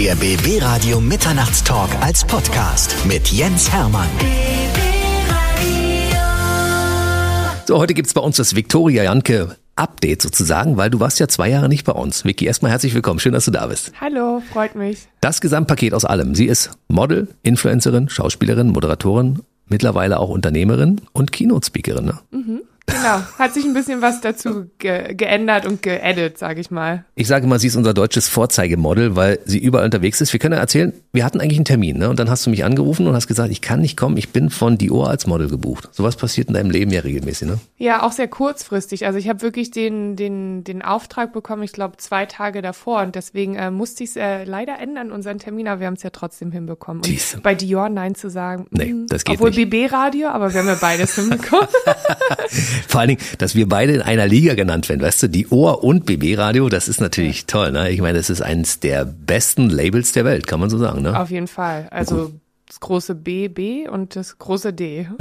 [0.00, 4.08] Der BB Radio Mitternachtstalk als Podcast mit Jens Hermann.
[7.66, 11.50] So, heute gibt's bei uns das Viktoria Janke Update sozusagen, weil du warst ja zwei
[11.50, 12.24] Jahre nicht bei uns.
[12.24, 13.20] Vicky, erstmal herzlich willkommen.
[13.20, 13.92] Schön, dass du da bist.
[14.00, 15.06] Hallo, freut mich.
[15.20, 16.34] Das Gesamtpaket aus allem.
[16.34, 22.06] Sie ist Model, Influencerin, Schauspielerin, Moderatorin, mittlerweile auch Unternehmerin und Keynote-Speakerin.
[22.06, 22.18] Ne?
[22.30, 22.62] Mhm.
[22.90, 27.04] Genau, hat sich ein bisschen was dazu ge geändert und geedit, sage ich mal.
[27.14, 30.32] Ich sage mal, sie ist unser deutsches Vorzeigemodel, weil sie überall unterwegs ist.
[30.32, 32.08] Wir können ja erzählen, wir hatten eigentlich einen Termin, ne?
[32.08, 34.50] Und dann hast du mich angerufen und hast gesagt, ich kann nicht kommen, ich bin
[34.50, 35.88] von Dior als Model gebucht.
[35.92, 37.58] Sowas passiert in deinem Leben ja regelmäßig, ne?
[37.78, 39.06] Ja, auch sehr kurzfristig.
[39.06, 43.02] Also ich habe wirklich den, den, den Auftrag bekommen, ich glaube, zwei Tage davor.
[43.02, 46.02] Und deswegen äh, musste ich es äh, leider ändern, unseren Termin, aber wir haben es
[46.02, 46.98] ja trotzdem hinbekommen.
[47.02, 47.38] Und Diese.
[47.40, 49.70] bei Dior Nein zu sagen, Nee, mm, das geht obwohl nicht.
[49.70, 51.68] BB-Radio, aber wir haben ja beides hinbekommen.
[52.88, 55.84] Vor allen Dingen, dass wir beide in einer Liga genannt werden, weißt du, die Ohr
[55.84, 57.90] und BB Radio, das ist natürlich toll, ne?
[57.90, 61.18] Ich meine, das ist eines der besten Labels der Welt, kann man so sagen, ne?
[61.18, 61.88] Auf jeden Fall.
[61.90, 62.32] Also
[62.70, 65.08] das große BB und das große D.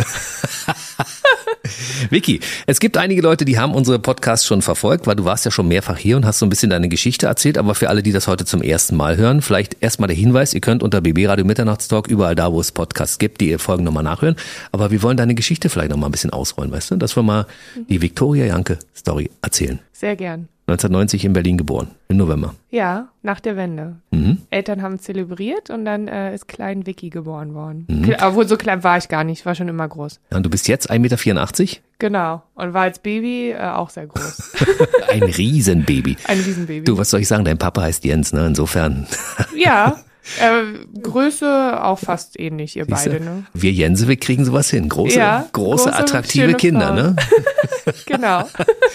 [2.11, 5.51] Vicky, es gibt einige Leute, die haben unsere Podcasts schon verfolgt, weil du warst ja
[5.51, 8.11] schon mehrfach hier und hast so ein bisschen deine Geschichte erzählt, aber für alle, die
[8.11, 11.43] das heute zum ersten Mal hören, vielleicht erstmal der Hinweis, ihr könnt unter BB Radio
[11.43, 14.35] Mitternachtstalk überall da, wo es Podcasts gibt, die ihr Folgen nochmal nachhören,
[14.71, 17.47] aber wir wollen deine Geschichte vielleicht nochmal ein bisschen ausrollen, weißt du, dass wir mal
[17.89, 19.79] die Victoria Janke Story erzählen.
[19.91, 20.49] Sehr gern.
[20.69, 22.55] 1990 in Berlin geboren, im November.
[22.69, 23.97] Ja, nach der Wende.
[24.11, 24.37] Mhm.
[24.49, 27.85] Eltern haben zelebriert und dann äh, ist klein Vicky geboren worden.
[27.89, 28.15] Mhm.
[28.21, 30.19] Obwohl, so klein war ich gar nicht, ich war schon immer groß.
[30.31, 32.43] Ja, und du bist jetzt 1,84 Meter, Genau.
[32.55, 34.53] Und war als Baby äh, auch sehr groß.
[35.09, 36.15] ein Riesenbaby.
[36.25, 36.85] Ein Riesenbaby.
[36.85, 38.47] Du, was soll ich sagen, dein Papa heißt Jens, ne?
[38.47, 39.05] Insofern.
[39.55, 39.97] Ja.
[40.39, 43.09] Äh, Größe auch fast ähnlich, ihr Siehste?
[43.09, 43.43] beide, ne?
[43.53, 44.87] Wir Jensewig kriegen sowas hin.
[44.87, 46.95] Große, Ja, große, große, attraktive Kinder, Frauen.
[46.95, 47.15] ne?
[48.09, 48.43] Genau.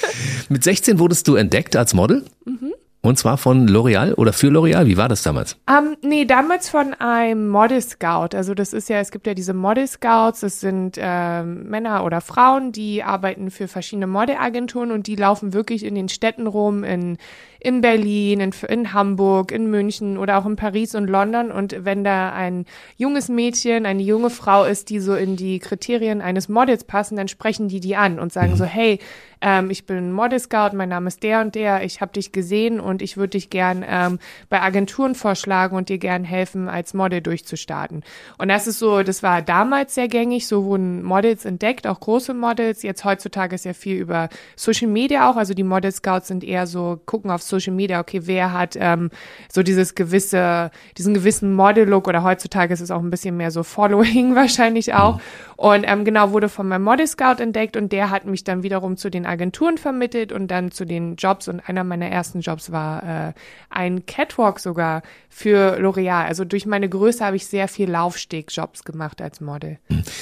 [0.48, 2.24] Mit 16 wurdest du entdeckt als Model.
[2.44, 2.74] Mhm.
[3.00, 4.86] Und zwar von L'Oreal oder für L'Oreal.
[4.86, 5.58] Wie war das damals?
[5.68, 8.34] Ähm, nee, damals von einem Model Scout.
[8.34, 12.22] Also das ist ja, es gibt ja diese Model Scouts, das sind ähm, Männer oder
[12.22, 17.18] Frauen, die arbeiten für verschiedene Modelagenturen und die laufen wirklich in den Städten rum, in,
[17.64, 21.50] in Berlin, in, in Hamburg, in München oder auch in Paris und London.
[21.50, 22.66] Und wenn da ein
[22.98, 27.26] junges Mädchen, eine junge Frau ist, die so in die Kriterien eines Models passen, dann
[27.26, 28.98] sprechen die die an und sagen so, hey,
[29.40, 32.80] ähm, ich bin Model Scout, mein Name ist der und der, ich habe dich gesehen
[32.80, 37.20] und ich würde dich gern ähm, bei Agenturen vorschlagen und dir gern helfen, als Model
[37.20, 38.04] durchzustarten.
[38.38, 42.34] Und das ist so, das war damals sehr gängig, so wurden Models entdeckt, auch große
[42.34, 42.82] Models.
[42.82, 46.66] Jetzt heutzutage ist ja viel über Social Media auch, also die Model Scouts sind eher
[46.66, 49.10] so, gucken auf Social Media, okay, wer hat ähm,
[49.50, 53.62] so dieses gewisse, diesen gewissen Model-Look oder heutzutage ist es auch ein bisschen mehr so
[53.62, 55.20] Following wahrscheinlich auch.
[55.56, 58.96] Und ähm, genau, wurde von meinem Model Scout entdeckt und der hat mich dann wiederum
[58.96, 61.48] zu den Agenturen vermittelt und dann zu den Jobs.
[61.48, 63.32] Und einer meiner ersten Jobs war äh,
[63.70, 66.24] ein Catwalk sogar für L'Oreal.
[66.26, 69.78] Also durch meine Größe habe ich sehr viel Laufsteg-Jobs gemacht als Model.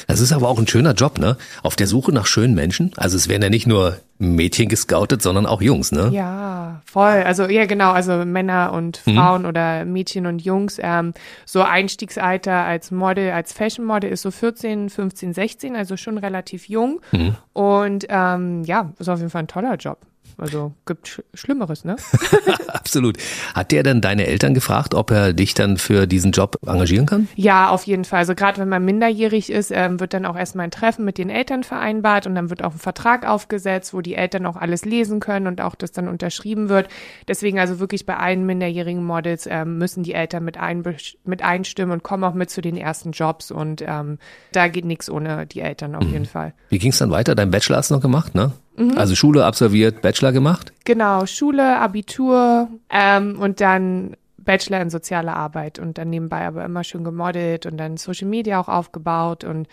[0.06, 1.36] Das ist aber auch ein schöner Job, ne?
[1.62, 2.92] Auf der Suche nach schönen Menschen.
[2.96, 6.10] Also es werden ja nicht nur Mädchen gescoutet, sondern auch Jungs, ne?
[6.12, 7.11] Ja, voll.
[7.20, 7.92] Also ja, genau.
[7.92, 10.78] Also Männer und Frauen oder Mädchen und Jungs.
[10.82, 11.12] Ähm,
[11.44, 16.68] so Einstiegsalter als Model, als Fashion Model ist so 14, 15, 16, also schon relativ
[16.68, 17.00] jung.
[17.52, 19.98] Und ähm, ja, ist auf jeden Fall ein toller Job.
[20.38, 21.96] Also gibt Sch Schlimmeres, ne?
[22.68, 23.18] Absolut.
[23.54, 27.28] Hat der denn deine Eltern gefragt, ob er dich dann für diesen Job engagieren kann?
[27.36, 28.20] Ja, auf jeden Fall.
[28.20, 31.30] Also gerade wenn man minderjährig ist, ähm, wird dann auch erstmal ein Treffen mit den
[31.30, 35.20] Eltern vereinbart und dann wird auch ein Vertrag aufgesetzt, wo die Eltern auch alles lesen
[35.20, 36.88] können und auch das dann unterschrieben wird.
[37.28, 40.58] Deswegen also wirklich bei allen minderjährigen Models ähm, müssen die Eltern mit,
[41.24, 44.18] mit einstimmen und kommen auch mit zu den ersten Jobs und ähm,
[44.52, 46.54] da geht nichts ohne die Eltern auf jeden Fall.
[46.68, 47.34] Wie ging's dann weiter?
[47.34, 48.52] Dein Bachelor hast du noch gemacht, ne?
[48.76, 48.96] Mhm.
[48.96, 50.72] Also Schule absolviert, Bachelor gemacht?
[50.84, 56.84] Genau, Schule, Abitur ähm, und dann Bachelor in soziale Arbeit und dann nebenbei aber immer
[56.84, 59.68] schön gemodelt und dann Social Media auch aufgebaut und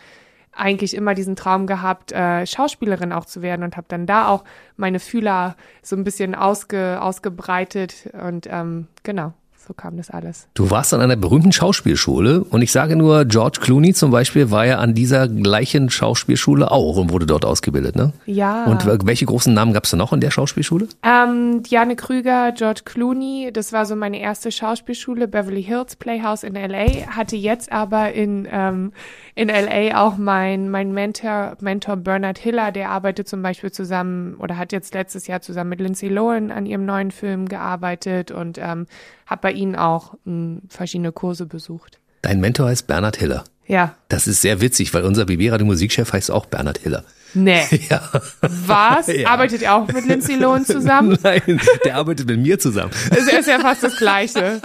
[0.51, 4.43] eigentlich immer diesen Traum gehabt, äh, Schauspielerin auch zu werden und habe dann da auch
[4.77, 9.33] meine Fühler so ein bisschen ausge, ausgebreitet und ähm, genau,
[9.69, 10.47] so kam das alles.
[10.55, 14.65] Du warst an einer berühmten Schauspielschule und ich sage nur, George Clooney zum Beispiel war
[14.65, 18.11] ja an dieser gleichen Schauspielschule auch und wurde dort ausgebildet, ne?
[18.25, 18.65] Ja.
[18.65, 20.87] Und welche großen Namen gab's da noch in der Schauspielschule?
[21.03, 26.55] Ähm, Diane Krüger, George Clooney, das war so meine erste Schauspielschule, Beverly Hills Playhouse in
[26.55, 28.91] LA, hatte jetzt aber in, ähm,
[29.35, 34.57] in LA auch mein, mein Mentor, Mentor Bernard Hiller, der arbeitet zum Beispiel zusammen oder
[34.57, 38.87] hat jetzt letztes Jahr zusammen mit Lindsay Lohan an ihrem neuen Film gearbeitet und ähm,
[39.29, 41.99] habe bei ihnen auch mh, verschiedene Kurse besucht.
[42.21, 43.43] Dein Mentor heißt Bernhard Hiller.
[43.67, 47.03] Ja, Das ist sehr witzig, weil unser BB Radio Musikchef heißt auch Bernhard Hiller.
[47.33, 47.63] Nee.
[47.89, 48.01] Ja.
[48.41, 49.07] Was?
[49.07, 49.29] Ja.
[49.29, 51.17] Arbeitet ihr auch mit Lindsay Lohan zusammen?
[51.23, 52.91] Nein, der arbeitet mit mir zusammen.
[53.11, 54.61] Es ist ja fast das Gleiche.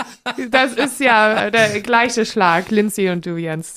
[0.50, 3.74] Das ist ja der gleiche Schlag, Lindsay und du, Jens.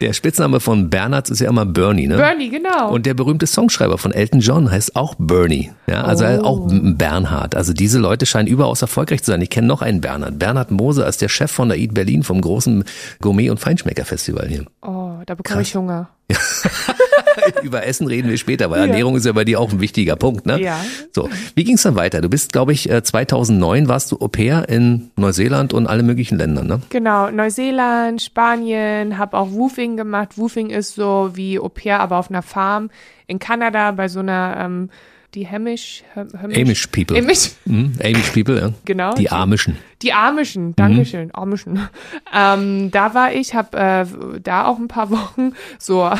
[0.00, 2.16] Der Spitzname von Bernhard ist ja immer Bernie, ne?
[2.16, 2.90] Bernie, genau.
[2.92, 5.72] Und der berühmte Songschreiber von Elton John heißt auch Bernie.
[5.86, 6.44] Ja, also Oh.
[6.44, 7.54] auch Bernhard.
[7.54, 9.40] Also diese Leute scheinen überaus erfolgreich zu sein.
[9.42, 10.38] Ich kenne noch einen Bernhard.
[10.38, 12.84] Bernhard Moser ist der Chef von der Eat Berlin vom großen
[13.20, 14.64] Gourmet- und Feinschmecker-Festival hier.
[14.82, 16.08] oh, da bekomme ich Hunger.
[17.62, 20.46] Über Essen reden wir später, weil Ernährung ist ja bei dir auch ein wichtiger Punkt,
[20.46, 20.60] ne?
[20.60, 20.78] Ja.
[21.12, 22.20] So, wie ging es dann weiter?
[22.20, 26.38] Du bist, glaube ich, äh, 2009 warst du Au pair in Neuseeland und alle möglichen
[26.38, 26.80] Ländern, ne?
[26.90, 30.36] Genau, Neuseeland, Spanien, habe auch Woofing gemacht.
[30.36, 32.90] Woofing ist so wie Au pair, aber auf einer Farm.
[33.26, 34.90] In Kanada bei so einer, ähm,
[35.34, 37.18] die Hamish, Ham- Hamish, Amish People.
[37.18, 38.70] Amish, Mhm, Amish People, ja.
[38.84, 39.14] Genau.
[39.14, 39.76] Die Amischen.
[40.02, 41.80] Die Amischen, Dankeschön, Amischen.
[42.36, 46.10] Ähm, da war ich, habe äh, da auch ein paar Wochen so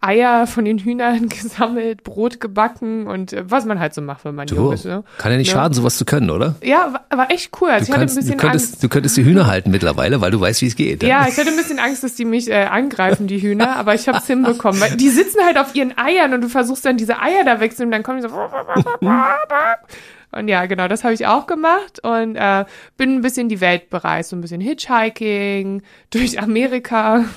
[0.00, 4.34] Eier von den Hühnern gesammelt, Brot gebacken und äh, was man halt so macht, wenn
[4.34, 4.84] man jung Du, ist.
[4.84, 5.04] Ne?
[5.18, 5.52] kann ja nicht Ne?
[5.54, 6.56] schaden, sowas zu können, oder?
[6.64, 7.70] Ja, war, war echt cool.
[7.70, 10.66] Also Du, kannst, du, könntest, du könntest die Hühner halten mittlerweile, weil du weißt, wie
[10.66, 11.02] es geht.
[11.04, 14.08] Ja, ich hatte ein bisschen Angst, dass die mich äh, angreifen, die Hühner, aber ich
[14.08, 14.80] habe es hinbekommen.
[14.80, 17.92] Weil die sitzen halt auf ihren Eiern und du versuchst dann diese Eier da wegzunehmen,
[17.92, 18.34] dann kommen die so.
[20.32, 22.64] Und ja, genau, das habe ich auch gemacht und äh,
[22.96, 27.24] bin ein bisschen die Welt bereist, so ein bisschen Hitchhiking durch Amerika.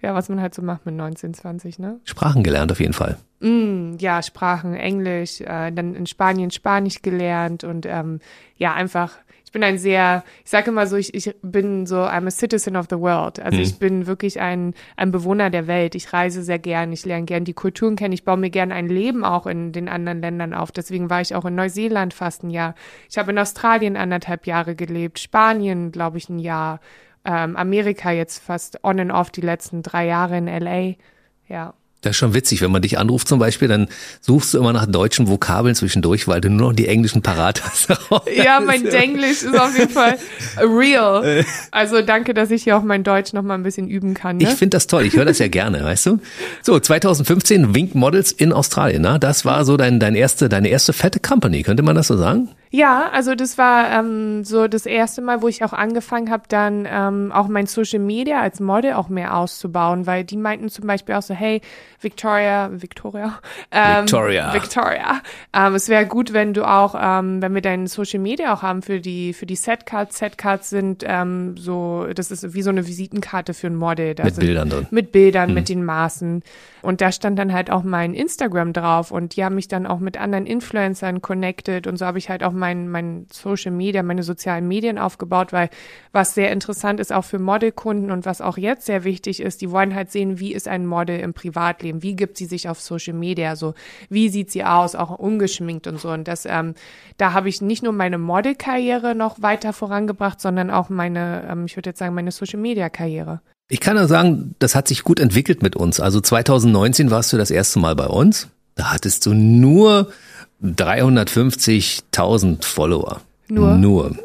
[0.00, 1.98] Ja, was man halt so macht mit 19, 20, ne?
[2.04, 3.16] Sprachen gelernt auf jeden Fall.
[3.40, 8.20] Mm, ja, Sprachen, Englisch, äh, dann in Spanien Spanisch gelernt und ähm,
[8.56, 9.14] ja, einfach,
[9.56, 12.88] bin ein sehr, ich sage immer so, ich, ich bin so, I'm a citizen of
[12.90, 13.40] the world.
[13.40, 15.94] Also ich bin wirklich ein, ein Bewohner der Welt.
[15.94, 18.86] Ich reise sehr gern, ich lerne gern die Kulturen kennen, ich baue mir gern ein
[18.86, 20.72] Leben auch in den anderen Ländern auf.
[20.72, 22.74] Deswegen war ich auch in Neuseeland fast ein Jahr.
[23.08, 26.80] Ich habe in Australien anderthalb Jahre gelebt, Spanien, glaube ich, ein Jahr,
[27.24, 30.96] ähm, Amerika jetzt fast on and off die letzten drei Jahre in LA.
[31.48, 31.72] Ja.
[32.06, 33.88] Das ist schon witzig, wenn man dich anruft zum Beispiel, dann
[34.20, 37.88] suchst du immer nach deutschen Vokabeln zwischendurch, weil du nur noch die englischen parat hast.
[38.36, 40.16] Ja, mein Denglisch ist auf jeden Fall
[40.58, 41.44] real.
[41.70, 44.36] Also danke, dass ich hier auch mein Deutsch noch mal ein bisschen üben kann.
[44.36, 44.44] Ne?
[44.44, 46.18] Ich finde das toll, ich höre das ja gerne, weißt du?
[46.62, 49.18] So, 2015 Wink Models in Australien, ne?
[49.18, 52.48] Das war so dein, dein erste, deine erste fette Company, könnte man das so sagen?
[52.70, 56.86] Ja, also das war ähm, so das erste Mal, wo ich auch angefangen habe, dann
[56.90, 61.14] ähm, auch mein Social Media als Model auch mehr auszubauen, weil die meinten zum Beispiel
[61.14, 61.60] auch so, hey,
[62.00, 63.38] Victoria, Victoria,
[63.70, 64.52] ähm, Victoria.
[64.52, 65.22] Victoria,
[65.54, 68.82] ähm, es wäre gut, wenn du auch, ähm, wenn wir dein Social Media auch haben
[68.82, 70.18] für die für die Setcards.
[70.18, 74.14] Setcards sind ähm, so, das ist wie so eine Visitenkarte für ein Model.
[74.14, 74.86] Da Mit sind, Bildern drin.
[74.90, 76.42] Mit Bildern, mit den Maßen.
[76.86, 79.98] Und da stand dann halt auch mein Instagram drauf und die haben mich dann auch
[79.98, 84.22] mit anderen Influencern connected und so habe ich halt auch mein, mein Social Media, meine
[84.22, 85.68] sozialen Medien aufgebaut, weil
[86.12, 89.72] was sehr interessant ist auch für Modelkunden und was auch jetzt sehr wichtig ist, die
[89.72, 93.14] wollen halt sehen, wie ist ein Model im Privatleben, wie gibt sie sich auf Social
[93.14, 93.74] Media, so
[94.08, 96.10] wie sieht sie aus, auch ungeschminkt und so.
[96.10, 96.76] Und das, ähm,
[97.16, 101.76] da habe ich nicht nur meine Modelkarriere noch weiter vorangebracht, sondern auch meine, ähm, ich
[101.76, 103.40] würde jetzt sagen, meine Social Media Karriere.
[103.68, 105.98] Ich kann nur sagen, das hat sich gut entwickelt mit uns.
[105.98, 108.46] Also 2019 warst du das erste Mal bei uns.
[108.76, 110.12] Da hattest du nur
[110.62, 113.22] 350.000 Follower.
[113.48, 113.76] Nur?
[113.76, 114.16] Nur.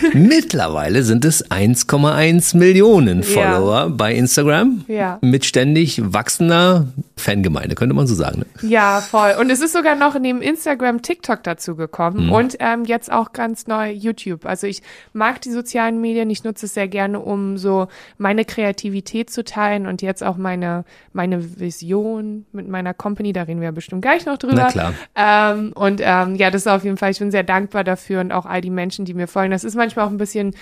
[0.12, 3.24] Mittlerweile sind es 1,1 Millionen Ja.
[3.24, 4.84] Follower bei Instagram.
[4.88, 5.18] Ja.
[5.20, 6.86] Mit ständig wachsender
[7.16, 8.40] Fangemeinde, könnte man so sagen.
[8.40, 8.68] Ne?
[8.68, 9.34] Ja, voll.
[9.38, 13.66] Und es ist sogar noch neben Instagram TikTok dazu gekommen und ähm, jetzt auch ganz
[13.66, 14.46] neu YouTube.
[14.46, 14.82] Also ich
[15.12, 17.88] mag die sozialen Medien, ich nutze es sehr gerne, um so
[18.18, 23.60] meine Kreativität zu teilen und jetzt auch meine, meine Vision mit meiner Company, da reden
[23.60, 24.54] wir ja bestimmt gleich noch drüber.
[24.54, 24.94] Na klar.
[25.14, 28.32] Ähm, und ähm, ja, das ist auf jeden Fall, ich bin sehr dankbar dafür und
[28.32, 29.50] auch all die Menschen, die mir folgen.
[29.50, 30.54] Das ist manchmal auch ein bisschen,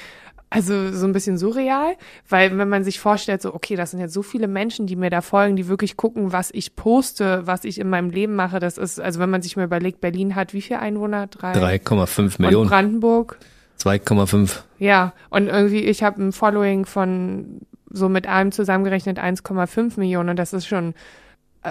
[0.50, 1.94] also so ein bisschen surreal,
[2.28, 5.11] weil wenn man sich vorstellt, so, okay, das sind jetzt so viele Menschen, die mir
[5.11, 8.78] da folgen, die wirklich gucken, was ich poste, was ich in meinem Leben mache, das
[8.78, 11.26] ist, also wenn man sich mal überlegt, Berlin hat wie viele Einwohner?
[11.26, 11.52] Drei.
[11.52, 12.68] 3,5 Und Millionen.
[12.70, 13.38] Brandenburg?
[13.80, 14.61] 2,5.
[14.78, 20.38] Ja, und irgendwie, ich habe ein Following von so mit allem zusammengerechnet 1,5 Millionen und
[20.38, 20.94] das ist schon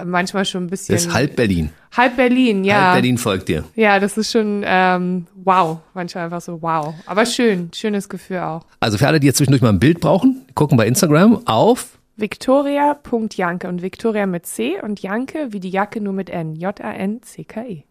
[0.04, 0.94] manchmal schon ein bisschen.
[0.94, 1.70] Das ist halb Berlin.
[1.96, 2.82] halb Berlin, ja.
[2.92, 3.64] Halb Berlin folgt dir.
[3.74, 5.78] Ja, das ist schon ähm, wow.
[5.94, 6.94] Manchmal einfach so wow.
[7.06, 8.64] Aber schön, schönes Gefühl auch.
[8.80, 13.68] Also für alle, die jetzt zwischendurch mal ein Bild brauchen, gucken bei Instagram auf Victoria.janke
[13.68, 16.56] und Victoria mit C und Janke wie die Jacke nur mit N.
[16.56, 17.82] J-A-N-C-K-E.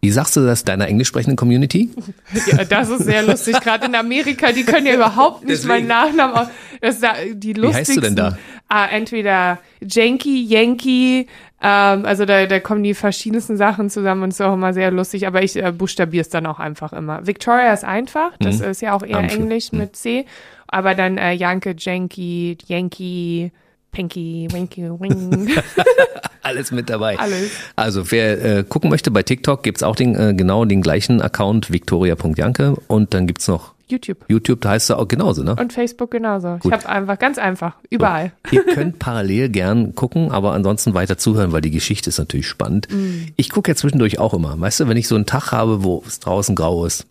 [0.00, 1.90] Wie sagst du das deiner englisch sprechenden Community?
[2.52, 3.58] Ja, das ist sehr lustig.
[3.60, 5.68] Gerade in Amerika, die können ja überhaupt nicht Deswegen.
[5.68, 6.36] meinen Nachnamen.
[6.36, 6.48] aus-
[6.80, 7.00] Das
[7.32, 8.36] die Wie heißt du denn da?
[8.68, 11.26] Ah, entweder Janky, Yankee,
[11.62, 15.26] ähm, also da, da kommen die verschiedensten Sachen zusammen und ist auch immer sehr lustig,
[15.26, 17.26] aber ich äh, buchstabiere es dann auch einfach immer.
[17.26, 19.38] Victoria ist einfach, das ist ja auch eher Ampel.
[19.38, 20.26] Englisch mit C,
[20.66, 23.52] aber dann äh, Janke, Janky, Yankee,
[23.96, 25.48] Pinky, Winky, Wing.
[26.42, 27.18] Alles mit dabei.
[27.18, 27.50] Alles.
[27.76, 31.72] Also wer äh, gucken möchte, bei TikTok gibt's auch den, äh, genau den gleichen Account,
[31.72, 32.76] victoria.janke.
[32.88, 34.24] Und dann gibt's noch YouTube.
[34.28, 35.54] YouTube, da heißt er auch genauso, ne?
[35.54, 36.58] Und Facebook genauso.
[36.58, 36.64] Gut.
[36.64, 38.32] Ich habe einfach ganz einfach, überall.
[38.50, 42.88] Ihr könnt parallel gern gucken, aber ansonsten weiter zuhören, weil die Geschichte ist natürlich spannend.
[43.36, 44.58] Ich gucke ja zwischendurch auch immer.
[44.58, 47.06] Weißt du, wenn ich so einen Tag habe, wo es draußen grau ist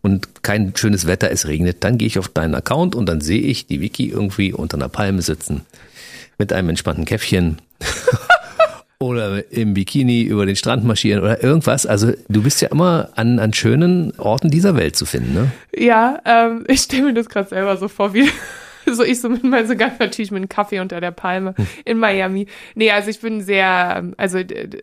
[0.00, 3.40] und kein schönes Wetter, es regnet, dann gehe ich auf deinen Account und dann sehe
[3.40, 5.62] ich die Vicky irgendwie unter einer Palme sitzen
[6.38, 7.58] mit einem entspannten Käffchen.
[9.02, 11.86] Oder im Bikini über den Strand marschieren oder irgendwas.
[11.86, 15.50] Also du bist ja immer an, an schönen Orten dieser Welt zu finden, ne?
[15.74, 18.28] Ja, ähm, ich stelle mir das gerade selber so vor, wie
[18.92, 22.46] so ich so mit meinem sogar natürlich mit einem Kaffee unter der Palme in Miami.
[22.74, 24.40] Nee, also ich bin sehr, also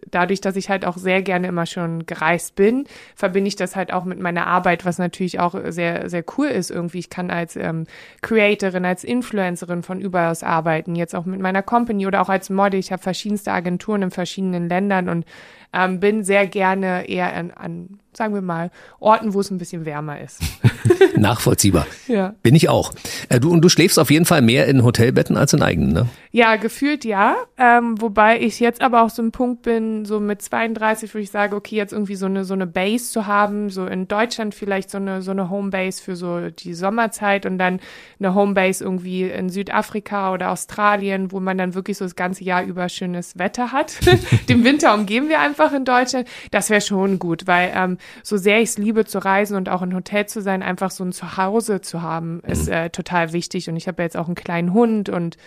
[0.10, 3.94] dadurch, dass ich halt auch sehr gerne immer schon gereist bin, verbinde ich das halt
[3.94, 7.00] auch mit meiner Arbeit, was natürlich auch sehr, sehr cool ist irgendwie.
[7.00, 7.86] Ich kann als ähm,
[8.22, 12.50] Creatorin, als Influencerin von überall aus arbeiten, jetzt auch mit meiner Company oder auch als
[12.50, 12.80] Model.
[12.80, 15.26] Ich habe verschiedenste Agenturen in verschiedenen Ländern und
[15.74, 19.86] ähm, bin sehr gerne eher an, an, sagen wir mal, Orten, wo es ein bisschen
[19.86, 20.42] wärmer ist.
[21.16, 21.86] Nachvollziehbar.
[22.08, 22.34] Ja.
[22.42, 22.92] Bin ich auch.
[23.30, 26.08] Äh, du, und du schläfst auf jeden Fall mehr in Hotelbetten als in eigenen, ne?
[26.32, 27.36] Ja, gefühlt ja.
[27.58, 31.32] Ähm, wobei ich jetzt aber auch so ein Punkt bin, so mit 32, wo ich
[31.32, 34.92] sage, okay, jetzt irgendwie so eine so eine Base zu haben, so in Deutschland vielleicht
[34.92, 37.80] so eine so eine Homebase für so die Sommerzeit und dann
[38.20, 42.64] eine Homebase irgendwie in Südafrika oder Australien, wo man dann wirklich so das ganze Jahr
[42.64, 43.98] über schönes Wetter hat.
[44.50, 46.28] Den Winter umgeben wir einfach in Deutschland.
[46.52, 49.82] Das wäre schon gut, weil ähm, so sehr ich es liebe zu reisen und auch
[49.82, 53.70] in Hotel zu sein, einfach so ein Zuhause zu haben, ist äh, total wichtig.
[53.70, 55.38] Und ich habe ja jetzt auch einen kleinen Hund und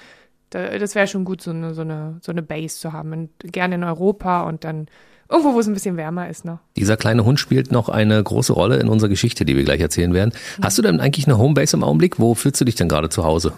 [0.51, 3.13] da, das wäre schon gut, so eine, so, eine, so eine Base zu haben.
[3.13, 4.87] Und gerne in Europa und dann
[5.29, 6.59] irgendwo, wo es ein bisschen wärmer ist noch.
[6.77, 10.13] Dieser kleine Hund spielt noch eine große Rolle in unserer Geschichte, die wir gleich erzählen
[10.13, 10.33] werden.
[10.61, 12.19] Hast du denn eigentlich eine Homebase im Augenblick?
[12.19, 13.55] Wo fühlst du dich denn gerade zu Hause?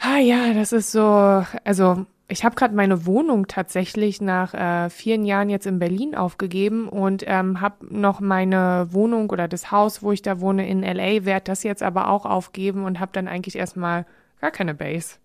[0.00, 5.24] Ah ja, das ist so, also ich habe gerade meine Wohnung tatsächlich nach äh, vielen
[5.24, 10.12] Jahren jetzt in Berlin aufgegeben und ähm, habe noch meine Wohnung oder das Haus, wo
[10.12, 13.56] ich da wohne in LA, werde das jetzt aber auch aufgeben und habe dann eigentlich
[13.56, 14.04] erstmal
[14.40, 15.16] gar keine Base.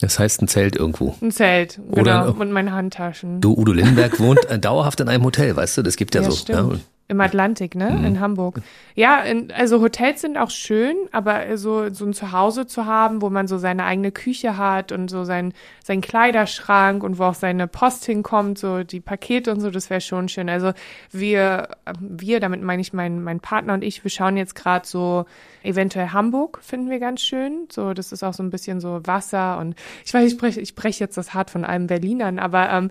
[0.00, 1.14] Das heißt ein Zelt irgendwo.
[1.22, 3.40] Ein Zelt, Oder- genau, und meine Handtaschen.
[3.40, 5.82] Du, Udo Lindenberg, wohnt äh, dauerhaft in einem Hotel, weißt du?
[5.82, 6.36] Das gibt ja, Ja, so.
[6.36, 6.72] stimmt.
[6.72, 6.78] Ja.
[7.08, 8.02] Im Atlantik, ne?
[8.04, 8.60] In Hamburg.
[8.96, 13.30] Ja, in, also Hotels sind auch schön, aber so, so ein Zuhause zu haben, wo
[13.30, 15.52] man so seine eigene Küche hat und so sein,
[15.84, 20.00] sein Kleiderschrank und wo auch seine Post hinkommt, so die Pakete und so, das wäre
[20.00, 20.48] schon schön.
[20.48, 20.72] Also
[21.12, 21.68] wir,
[22.00, 25.26] wir, damit meine ich mein, mein Partner und ich, wir schauen jetzt gerade so
[25.62, 27.68] eventuell Hamburg, finden wir ganz schön.
[27.70, 30.74] So, das ist auch so ein bisschen so Wasser und ich weiß, ich spreche ich
[30.74, 32.90] brech jetzt das hart von einem Berlinern, aber ähm,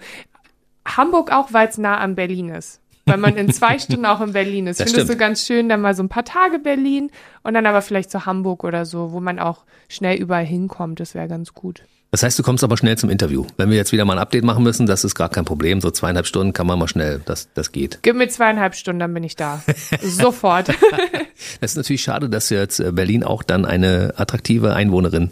[0.86, 2.80] Hamburg auch, weil es nah an Berlin ist.
[3.06, 4.80] Weil man in zwei Stunden auch in Berlin ist.
[4.80, 7.12] Ich finde es so ganz schön, dann mal so ein paar Tage Berlin
[7.44, 11.00] und dann aber vielleicht zu Hamburg oder so, wo man auch schnell überall hinkommt.
[11.00, 11.84] Das wäre ganz gut.
[12.16, 13.46] Das heißt, du kommst aber schnell zum Interview.
[13.58, 15.82] Wenn wir jetzt wieder mal ein Update machen müssen, das ist gar kein Problem.
[15.82, 18.00] So zweieinhalb Stunden kann man mal schnell, das, das geht.
[18.04, 19.62] Gib mir zweieinhalb Stunden, dann bin ich da.
[20.02, 20.70] Sofort.
[21.60, 25.32] Das ist natürlich schade, dass jetzt äh, Berlin auch dann eine attraktive Einwohnerin,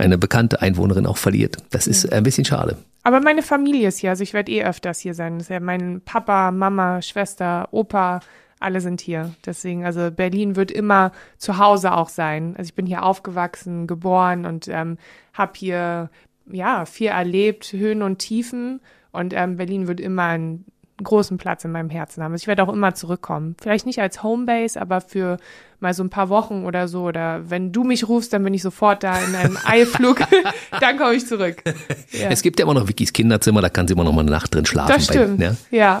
[0.00, 1.58] eine bekannte Einwohnerin auch verliert.
[1.70, 2.76] Das ist ein bisschen schade.
[3.02, 5.38] Aber meine Familie ist hier, also ich werde eh öfters hier sein.
[5.38, 8.20] Das ist ja mein Papa, Mama, Schwester, Opa,
[8.58, 9.34] alle sind hier.
[9.46, 12.54] Deswegen, also Berlin wird immer zu Hause auch sein.
[12.58, 14.98] Also ich bin hier aufgewachsen, geboren und ähm,
[15.32, 16.10] habe hier
[16.46, 18.80] ja viel erlebt, Höhen und Tiefen.
[19.12, 20.66] Und ähm, Berlin wird immer einen
[21.02, 22.32] großen Platz in meinem Herzen haben.
[22.32, 23.56] Also ich werde auch immer zurückkommen.
[23.60, 25.38] Vielleicht nicht als Homebase, aber für
[25.80, 27.02] mal so ein paar Wochen oder so.
[27.04, 30.20] Oder wenn du mich rufst, dann bin ich sofort da in einem Eilflug.
[30.80, 31.62] dann komme ich zurück.
[32.12, 32.28] Ja.
[32.28, 34.52] Es gibt ja immer noch Vickys Kinderzimmer, da kann sie immer noch mal eine Nacht
[34.54, 34.92] drin schlafen.
[34.92, 35.38] Das stimmt.
[35.38, 36.00] Bei, ja.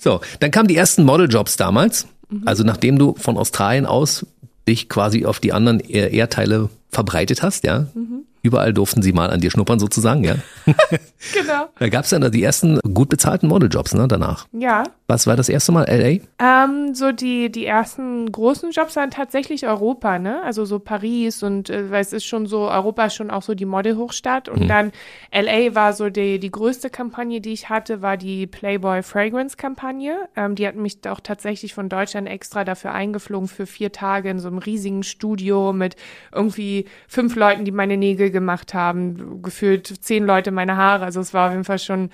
[0.00, 2.06] So, dann kamen die ersten Modeljobs damals.
[2.28, 2.42] Mhm.
[2.44, 4.26] Also nachdem du von Australien aus
[4.68, 7.86] dich quasi auf die anderen Er- Erdteile verbreitet hast, ja.
[7.94, 8.24] Mhm.
[8.42, 10.34] Überall durften sie mal an dir schnuppern sozusagen, ja.
[11.32, 11.68] genau.
[11.78, 14.48] Da gab es dann die ersten gut bezahlten Modeljobs, ne, danach.
[14.52, 14.82] Ja.
[15.06, 15.84] Was war das erste Mal?
[15.84, 16.24] LA?
[16.38, 20.42] Ähm, so die, die ersten großen Jobs waren tatsächlich Europa, ne?
[20.42, 23.54] Also so Paris und äh, weil es ist schon so, Europa ist schon auch so
[23.54, 24.48] die Modelhochstadt.
[24.48, 24.90] Und dann
[25.32, 30.16] LA war so die, die größte Kampagne, die ich hatte, war die Playboy Fragrance Kampagne.
[30.34, 34.40] Ähm, die hat mich auch tatsächlich von Deutschland extra dafür eingeflogen für vier Tage in
[34.40, 35.94] so einem riesigen Studio mit
[36.34, 41.04] irgendwie fünf Leuten, die meine Nägel gemacht haben, gefühlt zehn Leute meine Haare.
[41.04, 42.10] Also es war auf jeden Fall schon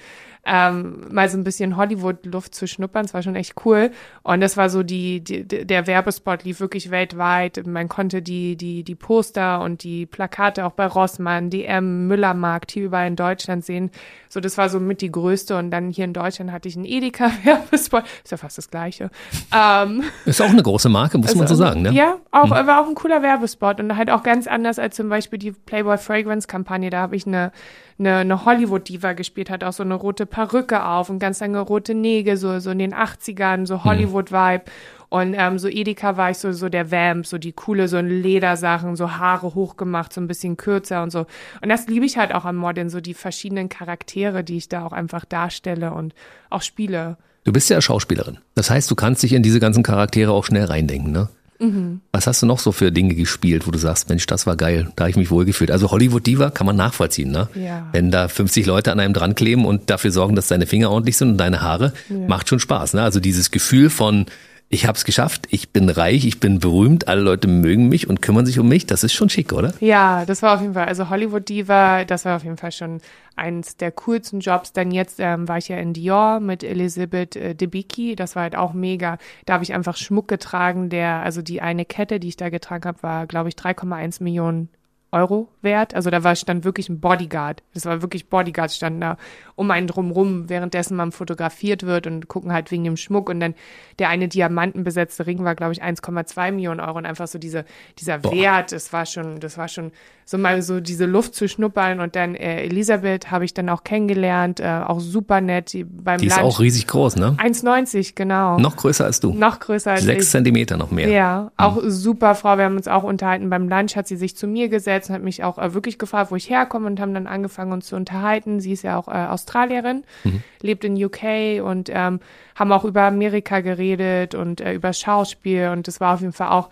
[0.49, 3.05] ähm, mal so ein bisschen Hollywood-Luft zu schnuppern.
[3.05, 3.91] Das war schon echt cool.
[4.23, 7.67] Und das war so die, die der Werbespot lief wirklich weltweit.
[7.67, 12.85] Man konnte die, die, die Poster und die Plakate auch bei Rossmann, DM, Müllermarkt hier
[12.85, 13.91] überall in Deutschland sehen.
[14.31, 15.57] So, das war so mit die größte.
[15.57, 18.05] Und dann hier in Deutschland hatte ich einen Edeka-Werbespot.
[18.25, 19.11] Ist ja fast das Gleiche.
[19.55, 21.93] Ähm, ist auch eine große Marke, muss man so sagen, ne?
[21.93, 22.67] Ja, auch, mhm.
[22.67, 25.99] war auch ein cooler Werbespot und halt auch ganz anders als zum Beispiel die Playboy
[25.99, 26.91] Fragrance Kampagne.
[26.91, 27.53] Da habe ich eine,
[27.99, 31.95] eine, eine Hollywood-Diva gespielt, hat auch so eine rote Perücke auf und ganz lange rote
[31.95, 33.85] Nägel, so, so in den 80ern, so mhm.
[33.85, 34.65] Hollywood-Vibe.
[35.11, 38.95] Und ähm, so Edeka war ich so, so der Vamp, so die coole, so Ledersachen,
[38.95, 41.21] so Haare hochgemacht, so ein bisschen kürzer und so.
[41.63, 44.85] Und das liebe ich halt auch am Modern, so die verschiedenen Charaktere, die ich da
[44.85, 46.15] auch einfach darstelle und
[46.51, 47.17] auch spiele.
[47.45, 48.39] Du bist ja Schauspielerin.
[48.55, 51.31] Das heißt, du kannst dich in diese ganzen Charaktere auch schnell reindenken, ne?
[51.59, 52.01] Mhm.
[52.13, 54.93] Was hast du noch so für Dinge gespielt, wo du sagst, Mensch, das war geil,
[54.97, 55.71] da habe ich mich wohlgefühlt.
[55.71, 57.49] Also Hollywood Diva kann man nachvollziehen, ne?
[57.55, 57.89] Ja.
[57.93, 61.17] Wenn da 50 Leute an einem dran kleben und dafür sorgen, dass deine Finger ordentlich
[61.17, 62.17] sind und deine Haare, ja.
[62.29, 63.03] macht schon Spaß, ne?
[63.03, 64.27] Also dieses Gefühl von
[64.71, 68.21] ich habe es geschafft, ich bin reich, ich bin berühmt, alle Leute mögen mich und
[68.21, 68.85] kümmern sich um mich.
[68.87, 69.73] Das ist schon schick, oder?
[69.81, 73.01] Ja, das war auf jeden Fall, also Hollywood Diva, das war auf jeden Fall schon
[73.35, 74.75] eins der coolsten Jobs.
[74.75, 78.57] Dann jetzt ähm, war ich ja in Dior mit Elizabeth äh, Debicki, das war halt
[78.57, 79.17] auch mega.
[79.47, 82.85] Da habe ich einfach Schmuck getragen, der, also die eine Kette, die ich da getragen
[82.85, 84.69] habe, war, glaube ich, 3,1 Millionen
[85.11, 85.95] Euro wert.
[85.95, 87.63] Also da war stand wirklich ein Bodyguard.
[87.73, 89.17] Das war wirklich Bodyguard standen da
[89.55, 93.31] um einen drumrum, währenddessen man fotografiert wird und gucken halt wegen dem Schmuck.
[93.31, 93.55] Und dann
[93.99, 96.99] der eine diamantenbesetzte Ring war, glaube ich, 1,2 Millionen Euro.
[96.99, 97.65] Und einfach so diese,
[97.99, 98.33] dieser Boah.
[98.33, 99.93] Wert, das war schon, das war schon
[100.27, 102.01] so mal so diese Luft zu schnuppern.
[102.01, 105.73] Und dann äh, Elisabeth habe ich dann auch kennengelernt, äh, auch super nett.
[105.73, 107.35] Die, beim die ist auch riesig groß, ne?
[107.39, 108.59] 1,90, genau.
[108.59, 109.33] Noch größer als du.
[109.33, 110.31] Noch größer als Sechs ich.
[110.31, 111.09] Zentimeter noch mehr.
[111.09, 111.91] Ja, auch mhm.
[111.91, 112.59] super Frau.
[112.59, 113.49] Wir haben uns auch unterhalten.
[113.49, 116.31] Beim Lunch hat sie sich zu mir gesetzt und hat mich auch äh, wirklich gefragt,
[116.31, 118.61] wo ich herkomme und haben dann angefangen, uns zu unterhalten.
[118.61, 120.43] Sie ist ja auch äh, Australierin, mhm.
[120.61, 122.21] lebt in UK und ähm,
[122.55, 126.49] haben auch über Amerika geredet und äh, über Schauspiel und das war auf jeden Fall
[126.49, 126.71] auch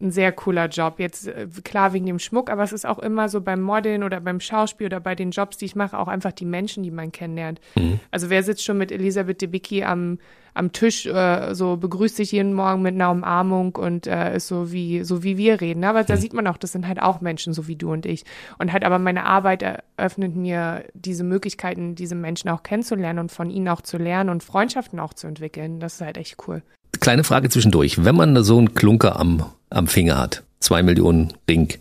[0.00, 0.98] ein sehr cooler Job.
[0.98, 4.20] Jetzt äh, klar wegen dem Schmuck, aber es ist auch immer so beim Modeln oder
[4.20, 7.12] beim Schauspiel oder bei den Jobs, die ich mache, auch einfach die Menschen, die man
[7.12, 7.60] kennenlernt.
[7.76, 8.00] Mhm.
[8.10, 10.18] Also wer sitzt schon mit Elisabeth Debicki am,
[10.52, 14.72] am Tisch, äh, so begrüßt sich jeden Morgen mit einer Umarmung und äh, ist so
[14.72, 15.84] wie, so wie wir reden.
[15.84, 16.20] Aber da mhm.
[16.20, 18.24] sieht man auch, das sind halt auch Menschen, so wie du und ich.
[18.58, 23.48] Und halt aber meine Arbeit eröffnet mir diese Möglichkeiten, diese Menschen auch kennenzulernen und von
[23.48, 25.78] ihnen auch zu lernen und Freundschaften auch zu entwickeln.
[25.78, 26.62] Das ist halt echt cool.
[27.00, 28.04] Kleine Frage zwischendurch.
[28.04, 31.72] Wenn man so einen Klunker am, am Finger hat, zwei Millionen Ring,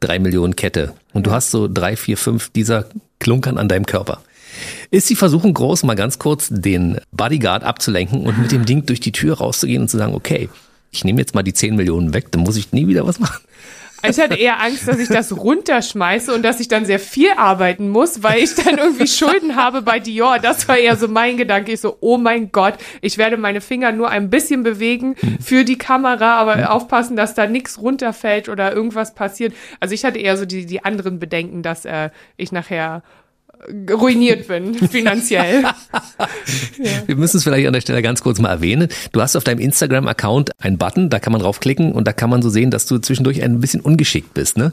[0.00, 2.86] drei Millionen Kette und du hast so drei, vier, fünf dieser
[3.18, 4.22] Klunkern an deinem Körper.
[4.90, 9.00] Ist die Versuchung groß, mal ganz kurz den Bodyguard abzulenken und mit dem Ding durch
[9.00, 10.48] die Tür rauszugehen und zu sagen, okay,
[10.90, 13.40] ich nehme jetzt mal die zehn Millionen weg, dann muss ich nie wieder was machen.
[14.08, 17.90] Ich hatte eher Angst, dass ich das runterschmeiße und dass ich dann sehr viel arbeiten
[17.90, 20.38] muss, weil ich dann irgendwie Schulden habe bei Dior.
[20.38, 21.72] Das war eher so mein Gedanke.
[21.72, 25.78] Ich so, oh mein Gott, ich werde meine Finger nur ein bisschen bewegen für die
[25.78, 29.54] Kamera, aber aufpassen, dass da nichts runterfällt oder irgendwas passiert.
[29.80, 33.02] Also ich hatte eher so die, die anderen Bedenken, dass äh, ich nachher
[33.90, 35.62] ruiniert bin, finanziell.
[35.62, 35.72] ja.
[37.06, 38.88] Wir müssen es vielleicht an der Stelle ganz kurz mal erwähnen.
[39.12, 42.42] Du hast auf deinem Instagram-Account einen Button, da kann man draufklicken und da kann man
[42.42, 44.56] so sehen, dass du zwischendurch ein bisschen ungeschickt bist.
[44.56, 44.72] Ne?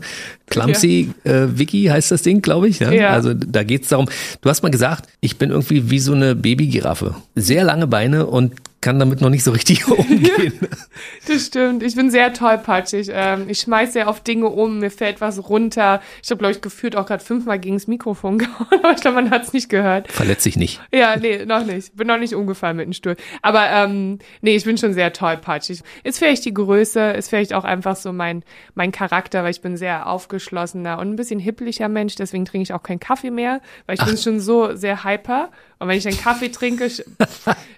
[0.50, 1.32] Clumsy ja.
[1.32, 2.80] äh, Wiki heißt das Ding, glaube ich.
[2.80, 2.96] Ne?
[2.96, 3.10] Ja.
[3.10, 4.08] Also da geht es darum,
[4.42, 7.16] du hast mal gesagt, ich bin irgendwie wie so eine Babygiraffe.
[7.36, 10.54] Sehr lange Beine und kann damit noch nicht so richtig umgehen.
[11.28, 11.84] das stimmt.
[11.84, 13.10] Ich bin sehr tollpatschig.
[13.12, 16.02] Ähm, ich schmeiß sehr oft Dinge um, mir fällt was runter.
[16.24, 19.16] Ich habe, glaube ich, gefühlt auch gerade fünfmal gegen das Mikrofon gehauen, aber ich glaube,
[19.16, 20.12] man hat es nicht gehört.
[20.12, 20.80] Verletzt sich nicht.
[20.94, 21.96] Ja, nee, noch nicht.
[21.96, 23.16] Bin noch nicht umgefallen mit dem Stuhl.
[23.42, 25.82] Aber ähm, nee, ich bin schon sehr tollpatschig.
[26.04, 28.44] Ist vielleicht die Größe, ist vielleicht auch einfach so mein,
[28.76, 32.74] mein Charakter, weil ich bin sehr aufgeschlossener und ein bisschen hipplicher Mensch, deswegen trinke ich
[32.74, 34.08] auch keinen Kaffee mehr, weil ich Ach.
[34.08, 35.50] bin schon so sehr hyper.
[35.80, 36.90] Und wenn ich einen Kaffee trinke,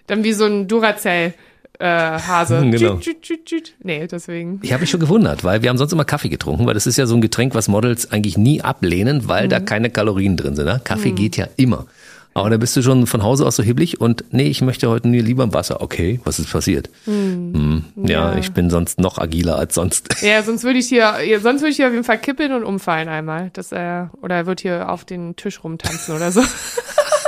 [0.07, 1.33] dann wie so ein Duracell.
[1.79, 2.59] Äh, Hase.
[2.71, 2.97] Genau.
[2.97, 4.59] Tschüt, tschüt, tschüt, nee, deswegen.
[4.63, 6.97] Ich habe mich schon gewundert, weil wir haben sonst immer Kaffee getrunken, weil das ist
[6.97, 9.49] ja so ein Getränk, was Models eigentlich nie ablehnen, weil mhm.
[9.49, 10.65] da keine Kalorien drin sind.
[10.65, 10.81] Ne?
[10.83, 11.15] Kaffee mhm.
[11.15, 11.85] geht ja immer.
[12.33, 15.07] Aber da bist du schon von Hause aus so hibbelig und nee, ich möchte heute
[15.07, 15.81] nie lieber im Wasser.
[15.81, 16.89] Okay, was ist passiert?
[17.05, 17.85] Mhm.
[17.95, 20.09] Ja, ja, ich bin sonst noch agiler als sonst.
[20.21, 23.07] Ja, sonst würde ich hier, sonst würde ich hier auf jeden Fall kippeln und umfallen
[23.09, 23.49] einmal.
[23.53, 26.41] Das, äh, oder wird hier auf den Tisch rumtanzen oder so.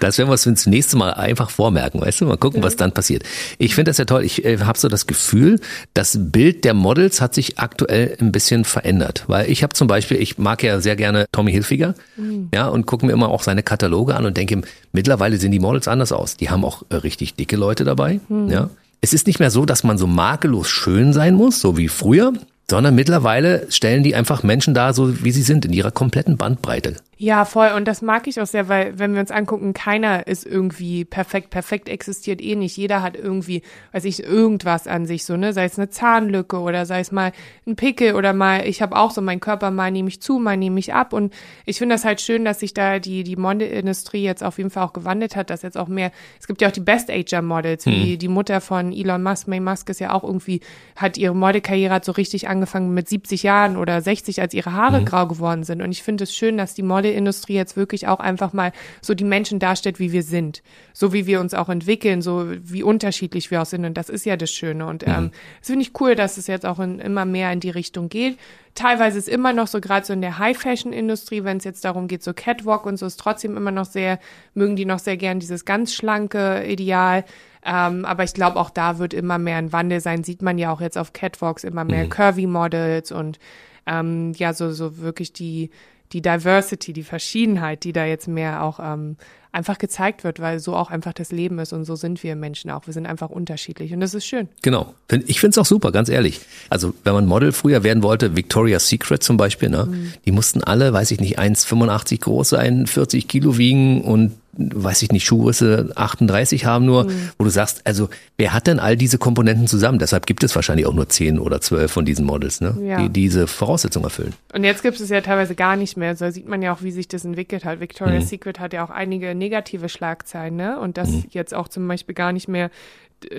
[0.00, 2.26] Das werden wir uns das nächste Mal einfach vormerken, weißt du?
[2.26, 3.22] Mal gucken, was dann passiert.
[3.58, 4.24] Ich finde das ja toll.
[4.24, 5.60] Ich äh, habe so das Gefühl,
[5.94, 9.24] das Bild der Models hat sich aktuell ein bisschen verändert.
[9.26, 12.48] Weil ich habe zum Beispiel, ich mag ja sehr gerne Tommy Hilfiger, mhm.
[12.54, 15.88] ja, und gucke mir immer auch seine Kataloge an und denke, mittlerweile sehen die Models
[15.88, 16.36] anders aus.
[16.36, 18.50] Die haben auch äh, richtig dicke Leute dabei, mhm.
[18.50, 18.70] ja.
[19.00, 22.32] Es ist nicht mehr so, dass man so makellos schön sein muss, so wie früher,
[22.70, 26.96] sondern mittlerweile stellen die einfach Menschen da, so wie sie sind, in ihrer kompletten Bandbreite.
[27.16, 27.70] Ja, voll.
[27.76, 31.50] Und das mag ich auch sehr, weil wenn wir uns angucken, keiner ist irgendwie perfekt.
[31.50, 32.76] Perfekt existiert eh nicht.
[32.76, 35.52] Jeder hat irgendwie, weiß ich, irgendwas an sich so, ne?
[35.52, 37.32] Sei es eine Zahnlücke oder sei es mal
[37.66, 40.56] ein Pickel oder mal, ich habe auch so meinen Körper, mal nehme ich zu, mal
[40.56, 41.12] nehme ich ab.
[41.12, 41.32] Und
[41.66, 44.84] ich finde das halt schön, dass sich da die, die Modelindustrie jetzt auf jeden Fall
[44.84, 48.18] auch gewandelt hat, dass jetzt auch mehr, es gibt ja auch die Best-Ager-Models, wie hm.
[48.18, 50.60] die Mutter von Elon Musk, May Musk ist ja auch irgendwie,
[50.96, 54.98] hat ihre Modelkarriere hat so richtig angefangen mit 70 Jahren oder 60, als ihre Haare
[54.98, 55.04] hm.
[55.04, 55.82] grau geworden sind.
[55.82, 59.14] Und ich finde es schön, dass die Model Modeindustrie jetzt wirklich auch einfach mal so
[59.14, 60.62] die Menschen darstellt, wie wir sind.
[60.92, 63.84] So wie wir uns auch entwickeln, so wie unterschiedlich wir auch sind.
[63.84, 64.86] Und das ist ja das Schöne.
[64.86, 67.70] Und ähm, das finde ich cool, dass es jetzt auch in, immer mehr in die
[67.70, 68.38] Richtung geht.
[68.74, 72.24] Teilweise ist immer noch so, gerade so in der High-Fashion-Industrie, wenn es jetzt darum geht,
[72.24, 74.18] so Catwalk und so, ist trotzdem immer noch sehr,
[74.54, 77.24] mögen die noch sehr gern dieses ganz schlanke Ideal.
[77.64, 80.24] Ähm, aber ich glaube, auch da wird immer mehr ein Wandel sein.
[80.24, 82.10] Sieht man ja auch jetzt auf Catwalks immer mehr mhm.
[82.10, 83.38] Curvy Models und
[83.86, 85.70] ähm, ja, so, so wirklich die,
[86.12, 89.16] die Diversity, die Verschiedenheit, die da jetzt mehr auch ähm,
[89.54, 92.70] einfach gezeigt wird, weil so auch einfach das Leben ist und so sind wir Menschen
[92.70, 92.86] auch.
[92.86, 94.48] Wir sind einfach unterschiedlich und das ist schön.
[94.62, 94.94] Genau.
[95.26, 96.40] Ich finde es auch super, ganz ehrlich.
[96.70, 100.12] Also wenn man Model früher werden wollte, Victoria's Secret zum Beispiel, ne, mhm.
[100.24, 105.12] die mussten alle, weiß ich nicht, 1,85 groß sein, 40 Kilo wiegen und weiß ich
[105.12, 107.30] nicht, Schuhgröße 38 haben nur, mhm.
[107.38, 109.98] wo du sagst, also wer hat denn all diese Komponenten zusammen?
[109.98, 112.76] Deshalb gibt es wahrscheinlich auch nur 10 oder 12 von diesen Models, ne?
[112.82, 113.02] Ja.
[113.02, 114.34] die diese Voraussetzungen erfüllen.
[114.52, 116.16] Und jetzt gibt es ja teilweise gar nicht mehr.
[116.16, 117.80] So sieht man ja auch, wie sich das entwickelt hat.
[117.80, 118.28] Victoria's mhm.
[118.28, 120.78] Secret hat ja auch einige negative Schlagzeilen, ne?
[120.78, 121.24] Und das mhm.
[121.30, 122.70] jetzt auch zum Beispiel gar nicht mehr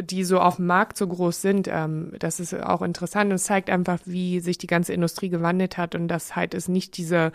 [0.02, 1.68] die so auf dem Markt so groß sind.
[1.68, 5.96] Ähm, das ist auch interessant und zeigt einfach, wie sich die ganze Industrie gewandelt hat
[5.96, 7.32] und dass halt es nicht diese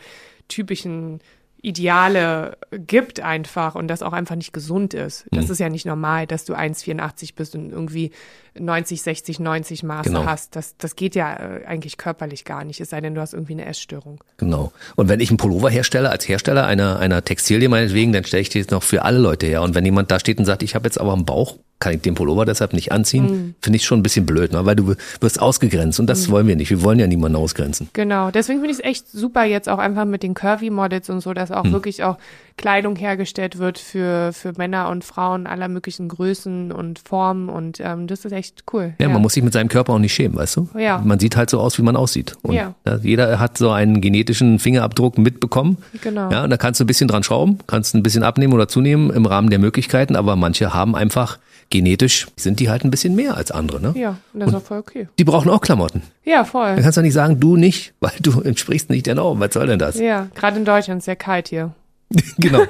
[0.49, 1.21] typischen
[1.63, 5.27] Ideale gibt einfach und das auch einfach nicht gesund ist.
[5.31, 5.53] Das mhm.
[5.53, 8.13] ist ja nicht normal, dass du 1,84 bist und irgendwie
[8.59, 10.25] 90, 60, 90 Maße genau.
[10.25, 10.57] hast.
[10.57, 13.53] Das, das geht ja äh, eigentlich körperlich gar nicht, es sei denn, du hast irgendwie
[13.53, 14.25] eine Essstörung.
[14.39, 14.73] Genau.
[14.97, 18.49] Und wenn ich einen Pullover herstelle, als Hersteller einer, einer Textilie meinetwegen, dann stelle ich
[18.49, 19.63] die jetzt noch für alle Leute her.
[19.63, 22.03] Und wenn jemand da steht und sagt, ich habe jetzt aber einen Bauch kann ich
[22.03, 23.25] den Pullover deshalb nicht anziehen.
[23.25, 23.55] Mhm.
[23.61, 24.67] Finde ich schon ein bisschen blöd, ne?
[24.67, 26.33] weil du wirst ausgegrenzt und das mhm.
[26.33, 26.71] wollen wir nicht.
[26.71, 27.89] Wir wollen ja niemanden ausgrenzen.
[27.95, 31.33] Genau, deswegen finde ich es echt super jetzt auch einfach mit den Curvy-Models und so,
[31.33, 31.73] dass auch mhm.
[31.73, 32.19] wirklich auch
[32.59, 38.07] Kleidung hergestellt wird für, für Männer und Frauen aller möglichen Größen und Formen und ähm,
[38.07, 38.93] das ist echt cool.
[38.99, 40.69] Ja, ja, man muss sich mit seinem Körper auch nicht schämen, weißt du?
[40.79, 40.99] Ja.
[41.03, 42.37] Man sieht halt so aus, wie man aussieht.
[42.43, 42.75] Und ja.
[43.03, 45.79] jeder hat so einen genetischen Fingerabdruck mitbekommen.
[46.03, 46.31] Genau.
[46.31, 49.11] Ja, und da kannst du ein bisschen dran schrauben, kannst ein bisschen abnehmen oder zunehmen
[49.11, 51.39] im Rahmen der Möglichkeiten, aber manche haben einfach
[51.71, 53.95] genetisch sind die halt ein bisschen mehr als andere, ne?
[53.97, 55.09] Ja, das ist auch voll okay.
[55.19, 56.03] Die brauchen auch Klamotten.
[56.25, 56.75] Ja, voll.
[56.75, 59.41] Dann kannst du nicht sagen, du nicht, weil du entsprichst nicht der Norm.
[59.41, 59.99] Was soll denn das?
[59.99, 61.73] Ja, gerade in Deutschland ist es sehr kalt hier.
[62.39, 62.63] genau.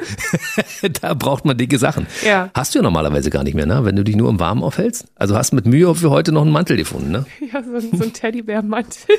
[1.01, 2.07] da braucht man dicke Sachen.
[2.23, 2.51] Ja.
[2.53, 3.85] Hast du ja normalerweise gar nicht mehr, ne?
[3.85, 5.07] Wenn du dich nur im Warmen aufhältst.
[5.15, 7.25] Also hast mit Mühe für heute noch einen Mantel gefunden, ne?
[7.53, 9.17] Ja, so, so ein Teddybär-Mantel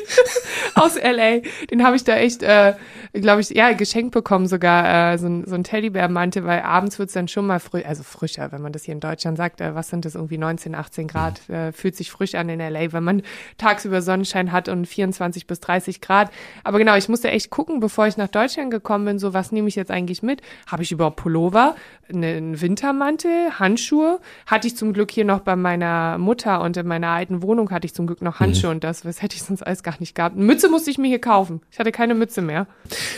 [0.76, 1.42] aus LA.
[1.70, 2.76] Den habe ich da echt, äh,
[3.14, 5.14] glaube ich, ja, geschenkt bekommen sogar.
[5.14, 8.52] Äh, so, ein, so ein Teddybär-Mantel, weil abends wird's dann schon mal frisch, also frischer,
[8.52, 9.60] wenn man das hier in Deutschland sagt.
[9.60, 11.42] Äh, was sind das irgendwie 19, 18 Grad?
[11.48, 11.56] Mhm.
[11.56, 13.24] Äh, fühlt sich frisch an in LA, wenn man
[13.58, 16.30] tagsüber Sonnenschein hat und 24 bis 30 Grad.
[16.64, 19.68] Aber genau, ich musste echt gucken, bevor ich nach Deutschland gekommen bin, so was nehme
[19.68, 20.42] ich jetzt eigentlich eigentlich mit?
[20.68, 21.76] Habe ich überhaupt Pullover,
[22.12, 24.20] einen Wintermantel, Handschuhe?
[24.46, 27.86] Hatte ich zum Glück hier noch bei meiner Mutter und in meiner alten Wohnung hatte
[27.86, 28.76] ich zum Glück noch Handschuhe mhm.
[28.76, 30.36] und das, was hätte ich sonst alles gar nicht gehabt.
[30.36, 31.62] Eine Mütze musste ich mir hier kaufen.
[31.72, 32.68] Ich hatte keine Mütze mehr.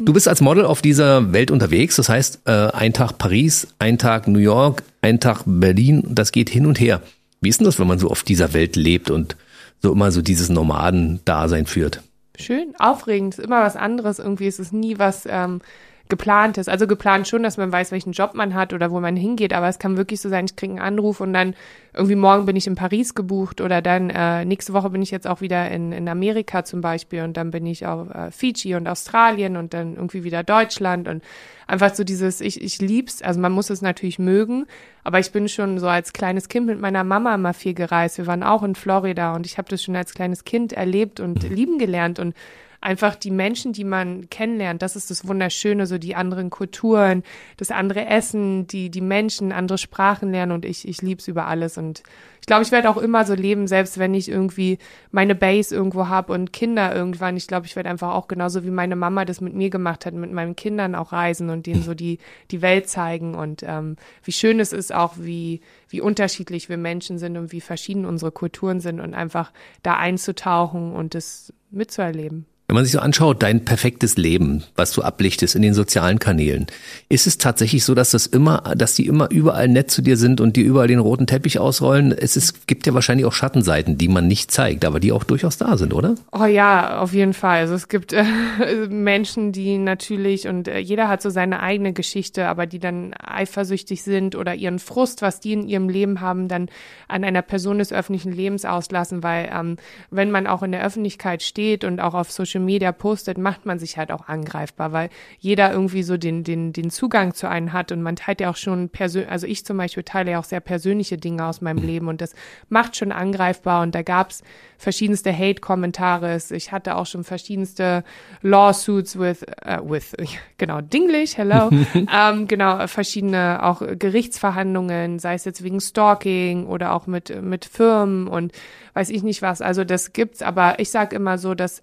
[0.01, 1.95] Du bist als Model auf dieser Welt unterwegs.
[1.95, 6.03] Das heißt, äh, ein Tag Paris, ein Tag New York, ein Tag Berlin.
[6.09, 7.01] Das geht hin und her.
[7.41, 9.35] Wie ist denn das, wenn man so auf dieser Welt lebt und
[9.81, 12.01] so immer so dieses Nomaden-Dasein führt?
[12.39, 14.17] Schön, aufregend, ist immer was anderes.
[14.17, 15.61] Irgendwie ist es nie was ähm,
[16.09, 16.69] geplant ist.
[16.69, 19.67] Also geplant schon, dass man weiß, welchen Job man hat oder wo man hingeht, aber
[19.67, 21.55] es kann wirklich so sein, ich kriege einen Anruf und dann
[21.93, 25.27] irgendwie morgen bin ich in Paris gebucht oder dann äh, nächste Woche bin ich jetzt
[25.27, 28.87] auch wieder in, in Amerika zum Beispiel und dann bin ich auf äh, Fiji und
[28.87, 31.23] Australien und dann irgendwie wieder Deutschland und
[31.67, 34.65] einfach so dieses, ich, ich lieb's, also man muss es natürlich mögen,
[35.03, 38.17] aber ich bin schon so als kleines Kind mit meiner Mama mal viel gereist.
[38.17, 41.43] Wir waren auch in Florida und ich habe das schon als kleines Kind erlebt und
[41.49, 42.35] lieben gelernt und
[42.83, 47.23] einfach die Menschen, die man kennenlernt, das ist das Wunderschöne, so die anderen Kulturen,
[47.57, 51.77] das andere Essen, die, die Menschen, andere Sprachen lernen und ich, ich lieb's über alles
[51.77, 52.03] und
[52.41, 54.77] ich glaube, ich werde auch immer so leben, selbst wenn ich irgendwie
[55.11, 57.37] meine Base irgendwo habe und Kinder irgendwann.
[57.37, 60.13] Ich glaube, ich werde einfach auch genauso wie meine Mama das mit mir gemacht hat,
[60.13, 62.19] mit meinen Kindern auch reisen und denen so die,
[62.51, 67.17] die Welt zeigen und ähm, wie schön es ist auch, wie, wie unterschiedlich wir Menschen
[67.17, 72.45] sind und wie verschieden unsere Kulturen sind und einfach da einzutauchen und das mitzuerleben.
[72.67, 76.67] Wenn man sich so anschaut, dein perfektes Leben, was du ablichtest in den sozialen Kanälen,
[77.09, 80.39] ist es tatsächlich so, dass das immer, dass die immer überall nett zu dir sind
[80.39, 82.13] und dir überall den roten Teppich ausrollen?
[82.13, 85.57] Es ist, gibt ja wahrscheinlich auch Schattenseiten, die man nicht zeigt, aber die auch durchaus
[85.57, 86.15] da sind, oder?
[86.31, 87.59] Oh ja, auf jeden Fall.
[87.59, 88.23] Also es gibt äh,
[88.89, 94.03] Menschen, die natürlich und äh, jeder hat so seine eigene Geschichte, aber die dann eifersüchtig
[94.03, 96.69] sind oder ihren Frust, was die in ihrem Leben haben, dann
[97.09, 99.75] an einer Person des öffentlichen Lebens auslassen, weil ähm,
[100.11, 103.65] wenn man auch in der Öffentlichkeit steht und auch auf Social Social Media postet, macht
[103.65, 107.73] man sich halt auch angreifbar, weil jeder irgendwie so den, den, den Zugang zu einem
[107.73, 110.43] hat und man teilt ja auch schon persönlich, also ich zum Beispiel teile ja auch
[110.43, 112.33] sehr persönliche Dinge aus meinem Leben und das
[112.69, 114.43] macht schon angreifbar und da gab's
[114.77, 116.37] verschiedenste Hate-Kommentare.
[116.51, 118.03] Ich hatte auch schon verschiedenste
[118.41, 120.13] Lawsuits with, uh, with,
[120.57, 127.07] genau, Dinglich, hello, ähm, genau, verschiedene auch Gerichtsverhandlungen, sei es jetzt wegen Stalking oder auch
[127.07, 128.51] mit, mit Firmen und
[128.93, 129.61] weiß ich nicht was.
[129.61, 131.81] Also das gibt's, aber ich sag immer so, dass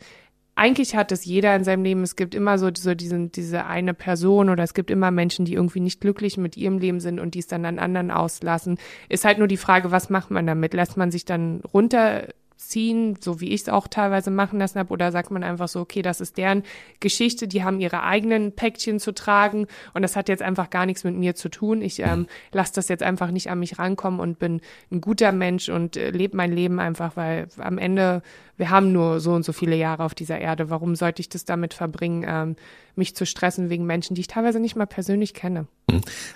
[0.60, 2.02] eigentlich hat es jeder in seinem Leben.
[2.02, 5.54] Es gibt immer so, so diesen, diese eine Person oder es gibt immer Menschen, die
[5.54, 8.76] irgendwie nicht glücklich mit ihrem Leben sind und die es dann an anderen auslassen.
[9.08, 10.74] Ist halt nur die Frage, was macht man damit?
[10.74, 14.92] Lässt man sich dann runter ziehen, so wie ich es auch teilweise machen lassen habe,
[14.92, 16.62] oder sagt man einfach so, okay, das ist deren
[17.00, 21.04] Geschichte, die haben ihre eigenen Päckchen zu tragen und das hat jetzt einfach gar nichts
[21.04, 21.80] mit mir zu tun.
[21.80, 24.60] Ich ähm, lasse das jetzt einfach nicht an mich rankommen und bin
[24.92, 28.22] ein guter Mensch und äh, lebe mein Leben einfach, weil am Ende,
[28.60, 30.68] wir haben nur so und so viele Jahre auf dieser Erde.
[30.68, 32.56] Warum sollte ich das damit verbringen, ähm,
[32.94, 35.66] mich zu stressen wegen Menschen, die ich teilweise nicht mal persönlich kenne?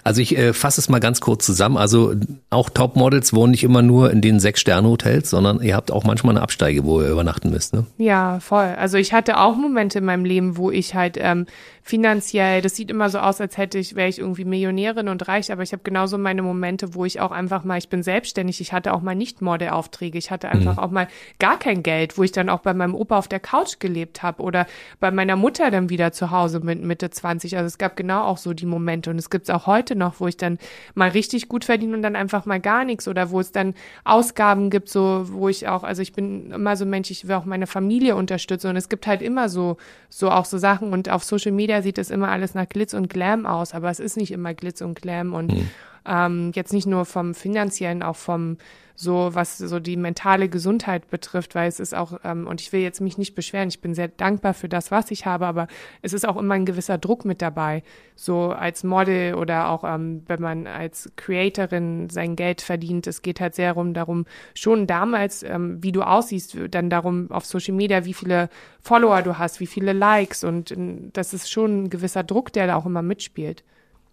[0.02, 1.76] Also ich äh, fasse es mal ganz kurz zusammen.
[1.76, 2.14] Also
[2.48, 6.42] auch Topmodels wohnen nicht immer nur in den Sechs-Sterne-Hotels, sondern ihr habt auch manchmal eine
[6.42, 7.86] Absteige, wo ihr übernachten müsst, ne?
[7.98, 8.74] Ja, voll.
[8.78, 11.46] Also ich hatte auch Momente in meinem Leben, wo ich halt ähm,
[11.82, 15.52] finanziell, das sieht immer so aus, als hätte ich, wäre ich irgendwie Millionärin und reich,
[15.52, 18.72] aber ich habe genauso meine Momente, wo ich auch einfach mal, ich bin selbstständig, ich
[18.72, 20.82] hatte auch mal nicht Modelaufträge, ich hatte einfach mhm.
[20.82, 21.08] auch mal
[21.38, 24.42] gar kein Geld, wo ich dann auch bei meinem Opa auf der Couch gelebt habe
[24.42, 24.66] oder
[25.00, 27.56] bei meiner Mutter dann wieder zu Hause mit Mitte 20.
[27.56, 30.20] Also es gab genau auch so die Momente und es gibt es auch heute noch,
[30.20, 30.58] wo ich dann
[30.94, 33.74] mal richtig gut verdiene und dann einfach mal gar nichts oder wo es dann
[34.04, 37.34] Ausgaben gibt, so wo ich auch, also ich bin immer so ein Mensch, ich will
[37.34, 39.76] auch meine Familie unterstützen und es gibt halt immer so,
[40.08, 43.08] so auch so Sachen und auf Social Media sieht das immer alles nach Glitz und
[43.08, 45.70] Glam aus, aber es ist nicht immer Glitz und Glam und mhm.
[46.06, 48.58] ähm, jetzt nicht nur vom finanziellen, auch vom
[48.96, 52.80] so, was so die mentale Gesundheit betrifft, weil es ist auch, ähm, und ich will
[52.80, 55.66] jetzt mich nicht beschweren, ich bin sehr dankbar für das, was ich habe, aber
[56.02, 57.82] es ist auch immer ein gewisser Druck mit dabei.
[58.14, 63.40] So als Model oder auch, ähm, wenn man als Creatorin sein Geld verdient, es geht
[63.40, 68.04] halt sehr darum, darum schon damals, ähm, wie du aussiehst, dann darum auf Social Media,
[68.04, 68.48] wie viele
[68.80, 70.76] Follower du hast, wie viele Likes und äh,
[71.12, 73.64] das ist schon ein gewisser Druck, der da auch immer mitspielt.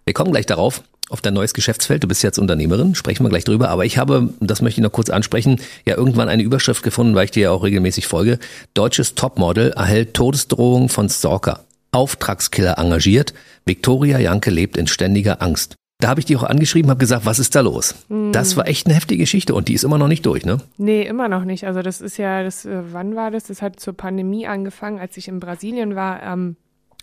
[0.06, 2.04] Wir kommen gleich darauf, auf dein neues Geschäftsfeld.
[2.04, 3.70] Du bist jetzt Unternehmerin, sprechen wir gleich drüber.
[3.70, 7.26] Aber ich habe, das möchte ich noch kurz ansprechen, ja irgendwann eine Überschrift gefunden, weil
[7.26, 8.40] ich dir ja auch regelmäßig folge.
[8.74, 11.66] Deutsches Topmodel erhält Todesdrohung von Stalker.
[11.92, 13.34] Auftragskiller engagiert.
[13.66, 15.76] Viktoria Janke lebt in ständiger Angst.
[16.00, 17.94] Da habe ich die auch angeschrieben, habe gesagt, was ist da los?
[18.10, 18.32] Mhm.
[18.32, 20.58] Das war echt eine heftige Geschichte und die ist immer noch nicht durch, ne?
[20.78, 21.68] Nee, immer noch nicht.
[21.68, 23.44] Also das ist ja, das, äh, wann war das?
[23.44, 26.24] Das hat zur Pandemie angefangen, als ich in Brasilien war.
[26.24, 26.56] Ähm,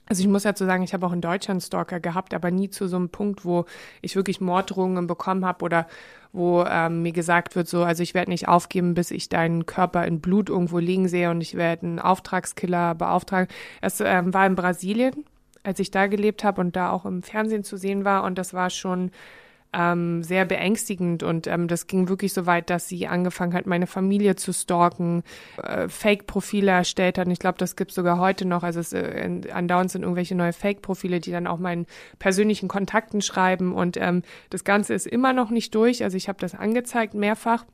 [0.09, 2.89] also ich muss dazu sagen, ich habe auch in Deutschland Stalker gehabt, aber nie zu
[2.89, 3.67] so einem Punkt, wo
[4.01, 5.87] ich wirklich Morddrohungen bekommen habe oder
[6.33, 10.07] wo ähm, mir gesagt wird, so, also ich werde nicht aufgeben, bis ich deinen Körper
[10.07, 13.49] in Blut irgendwo liegen sehe und ich werde einen Auftragskiller beauftragen.
[13.81, 15.25] Es ähm, war in Brasilien,
[15.63, 18.55] als ich da gelebt habe und da auch im Fernsehen zu sehen war und das
[18.55, 19.11] war schon
[19.73, 23.87] ähm, sehr beängstigend und ähm, das ging wirklich so weit, dass sie angefangen hat, meine
[23.87, 25.23] Familie zu stalken,
[25.63, 27.27] äh, Fake-Profile erstellt hat.
[27.27, 28.63] Und ich glaube, das gibt sogar heute noch.
[28.63, 31.87] Also es, äh, andauernd sind irgendwelche neue Fake-Profile, die dann auch meinen
[32.19, 36.03] persönlichen Kontakten schreiben und ähm, das Ganze ist immer noch nicht durch.
[36.03, 37.65] Also ich habe das angezeigt mehrfach.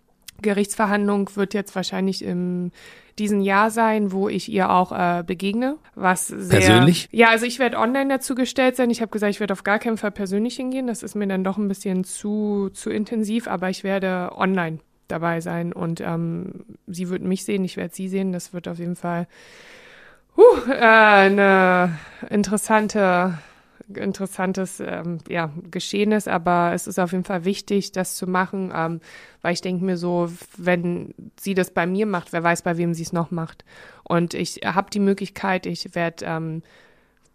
[0.43, 2.73] Gerichtsverhandlung wird jetzt wahrscheinlich im
[3.19, 5.77] diesen Jahr sein, wo ich ihr auch äh, begegne.
[5.95, 7.09] Was sehr, persönlich?
[7.13, 8.91] Ja, also ich werde online dazu gestellt sein.
[8.91, 10.87] Ich habe gesagt, ich werde auf gar keinen Fall persönlich hingehen.
[10.87, 15.41] Das ist mir dann doch ein bisschen zu, zu intensiv, aber ich werde online dabei
[15.41, 18.33] sein und ähm, sie wird mich sehen, ich werde sie sehen.
[18.33, 19.27] Das wird auf jeden Fall
[20.37, 21.99] uh, äh, eine
[22.31, 23.39] interessante
[23.93, 28.73] interessantes ähm, ja, Geschehen ist, aber es ist auf jeden Fall wichtig, das zu machen,
[28.75, 29.01] ähm,
[29.43, 32.95] weil ich denke mir so, wenn sie das bei mir macht, wer weiß, bei wem
[32.95, 33.65] sie es noch macht.
[34.03, 36.63] Und ich habe die Möglichkeit, ich werde ähm,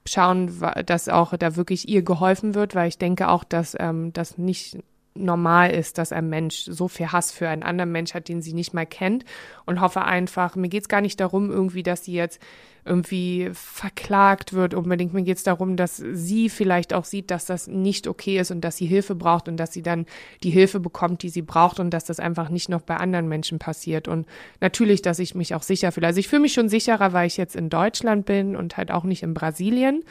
[0.08, 4.38] schauen, dass auch da wirklich ihr geholfen wird, weil ich denke auch, dass ähm, das
[4.38, 4.78] nicht
[5.16, 8.54] normal ist, dass ein Mensch so viel Hass für einen anderen Mensch hat, den sie
[8.54, 9.26] nicht mal kennt
[9.66, 12.40] und hoffe einfach, mir geht's gar nicht darum, irgendwie, dass sie jetzt
[12.86, 15.14] irgendwie verklagt wird unbedingt.
[15.14, 18.78] Mir geht's darum, dass sie vielleicht auch sieht, dass das nicht okay ist und dass
[18.78, 20.06] sie Hilfe braucht und dass sie dann
[20.44, 23.60] die Hilfe bekommt, die sie braucht und dass das einfach nicht noch bei anderen Menschen
[23.60, 24.08] passiert.
[24.08, 24.26] Und
[24.60, 26.08] natürlich, dass ich mich auch sicher fühle.
[26.08, 29.04] Also ich fühle mich schon sicherer, weil ich jetzt in Deutschland bin und halt auch
[29.04, 30.04] nicht in Brasilien.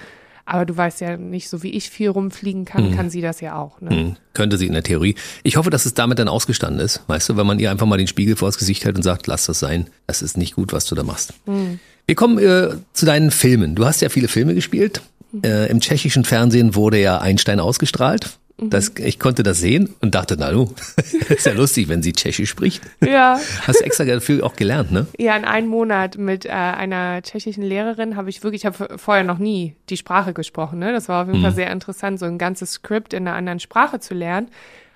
[0.44, 2.96] Aber du weißt ja nicht, so wie ich viel rumfliegen kann, mhm.
[2.96, 3.80] kann sie das ja auch.
[3.80, 3.90] Ne?
[3.94, 4.16] Mhm.
[4.34, 5.14] Könnte sie in der Theorie.
[5.42, 7.02] Ich hoffe, dass es damit dann ausgestanden ist.
[7.06, 9.46] Weißt du, wenn man ihr einfach mal den Spiegel vors Gesicht hält und sagt, lass
[9.46, 9.88] das sein.
[10.06, 11.34] Das ist nicht gut, was du da machst.
[11.46, 11.78] Mhm.
[12.06, 13.74] Wir kommen äh, zu deinen Filmen.
[13.74, 15.02] Du hast ja viele Filme gespielt.
[15.32, 15.42] Mhm.
[15.44, 18.38] Äh, Im tschechischen Fernsehen wurde ja Einstein ausgestrahlt.
[18.60, 18.70] Mhm.
[18.70, 20.74] Das, ich konnte das sehen und dachte, na du,
[21.28, 22.82] ist ja lustig, wenn sie Tschechisch spricht.
[23.04, 23.38] Ja.
[23.66, 25.06] Hast du extra dafür auch gelernt, ne?
[25.18, 29.24] Ja, in einem Monat mit äh, einer tschechischen Lehrerin habe ich wirklich, ich habe vorher
[29.24, 30.92] noch nie die Sprache gesprochen, ne?
[30.92, 31.44] Das war auf jeden mhm.
[31.44, 34.48] Fall sehr interessant, so ein ganzes Skript in einer anderen Sprache zu lernen.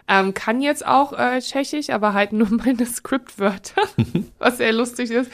[0.08, 3.82] Ähm, kann jetzt auch äh, Tschechisch, aber halt nur meine Skriptwörter,
[4.38, 5.30] was sehr lustig ist.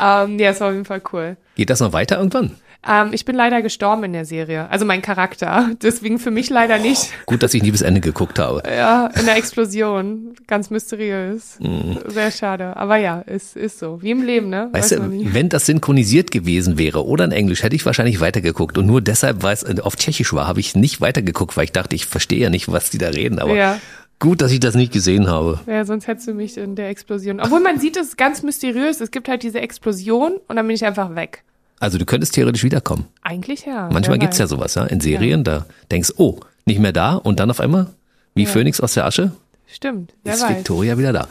[0.00, 1.36] Ähm, ja, es war auf jeden Fall cool.
[1.56, 2.56] Geht das noch weiter irgendwann?
[2.86, 4.68] Ähm, ich bin leider gestorben in der Serie.
[4.70, 5.70] Also mein Charakter.
[5.82, 7.10] Deswegen für mich leider nicht.
[7.26, 8.62] Gut, dass ich nie bis Ende geguckt habe.
[8.66, 10.34] Ja, in der Explosion.
[10.46, 11.58] Ganz mysteriös.
[11.60, 11.96] Mm.
[12.06, 12.76] Sehr schade.
[12.76, 14.00] Aber ja, es ist so.
[14.00, 14.68] Wie im Leben, ne?
[14.72, 18.78] Weißt Weiß du, wenn das synchronisiert gewesen wäre oder in Englisch, hätte ich wahrscheinlich weitergeguckt.
[18.78, 21.94] Und nur deshalb, weil es auf Tschechisch war, habe ich nicht weitergeguckt, weil ich dachte,
[21.94, 23.38] ich verstehe ja nicht, was die da reden.
[23.38, 23.78] Aber ja.
[24.20, 25.60] Gut, dass ich das nicht gesehen habe.
[25.66, 27.40] Ja, sonst hättest du mich in der Explosion.
[27.40, 29.00] Obwohl man sieht es ganz mysteriös.
[29.00, 31.42] Es gibt halt diese Explosion und dann bin ich einfach weg.
[31.80, 33.08] Also du könntest theoretisch wiederkommen.
[33.22, 33.88] Eigentlich ja.
[33.90, 35.60] Manchmal gibt's ja sowas, ja, in Serien, ja.
[35.60, 37.86] da denkst, oh, nicht mehr da und dann auf einmal,
[38.34, 38.48] wie ja.
[38.48, 39.32] Phönix aus der Asche.
[39.66, 40.12] Stimmt.
[40.22, 40.50] Ist weiß.
[40.50, 41.28] Victoria wieder da.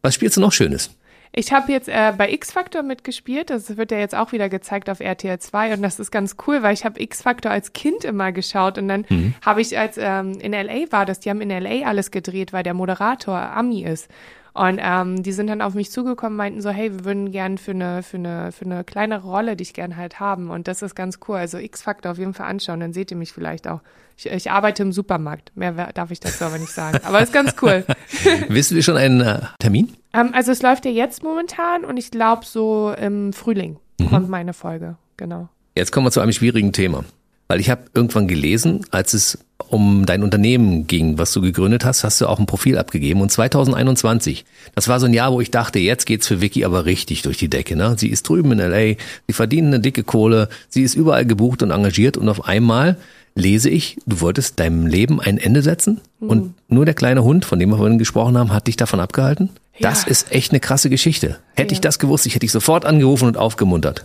[0.00, 0.90] Was spielst du noch Schönes?
[1.32, 3.50] Ich habe jetzt äh, bei X-Factor mitgespielt.
[3.50, 6.62] Das wird ja jetzt auch wieder gezeigt auf RTL 2 und das ist ganz cool,
[6.62, 9.34] weil ich habe X-Factor als Kind immer geschaut und dann mhm.
[9.44, 12.64] habe ich als ähm, in LA war das, die haben in LA alles gedreht, weil
[12.64, 14.08] der Moderator Ami ist.
[14.52, 17.70] Und ähm, die sind dann auf mich zugekommen, meinten so, hey, wir würden gern für
[17.70, 20.50] eine, für eine, für eine kleinere Rolle dich gern halt haben.
[20.50, 21.36] Und das ist ganz cool.
[21.36, 23.80] Also X-Factor auf jeden Fall anschauen, dann seht ihr mich vielleicht auch.
[24.16, 25.52] Ich, ich arbeite im Supermarkt.
[25.54, 26.98] Mehr darf ich dazu aber nicht sagen.
[27.04, 27.84] Aber ist ganz cool.
[28.48, 29.96] Wissen wir schon einen äh, Termin?
[30.12, 34.08] Ähm, also es läuft ja jetzt momentan und ich glaube so im Frühling mhm.
[34.08, 34.96] kommt meine Folge.
[35.16, 35.48] Genau.
[35.76, 37.04] Jetzt kommen wir zu einem schwierigen Thema.
[37.50, 42.04] Weil ich habe irgendwann gelesen, als es um dein Unternehmen ging, was du gegründet hast,
[42.04, 43.20] hast du auch ein Profil abgegeben.
[43.20, 44.44] Und 2021,
[44.76, 47.38] das war so ein Jahr, wo ich dachte, jetzt geht's für Vicky aber richtig durch
[47.38, 47.74] die Decke.
[47.74, 47.96] Ne?
[47.98, 48.94] Sie ist drüben in LA,
[49.26, 52.96] sie verdient eine dicke Kohle, sie ist überall gebucht und engagiert und auf einmal
[53.34, 56.28] lese ich, du wolltest deinem Leben ein Ende setzen mhm.
[56.28, 59.50] und nur der kleine Hund, von dem wir vorhin gesprochen haben, hat dich davon abgehalten?
[59.76, 59.90] Ja.
[59.90, 61.38] Das ist echt eine krasse Geschichte.
[61.56, 61.72] Hätte ja.
[61.72, 64.04] ich das gewusst, ich hätte dich sofort angerufen und aufgemuntert.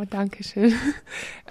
[0.00, 0.72] Oh, danke schön.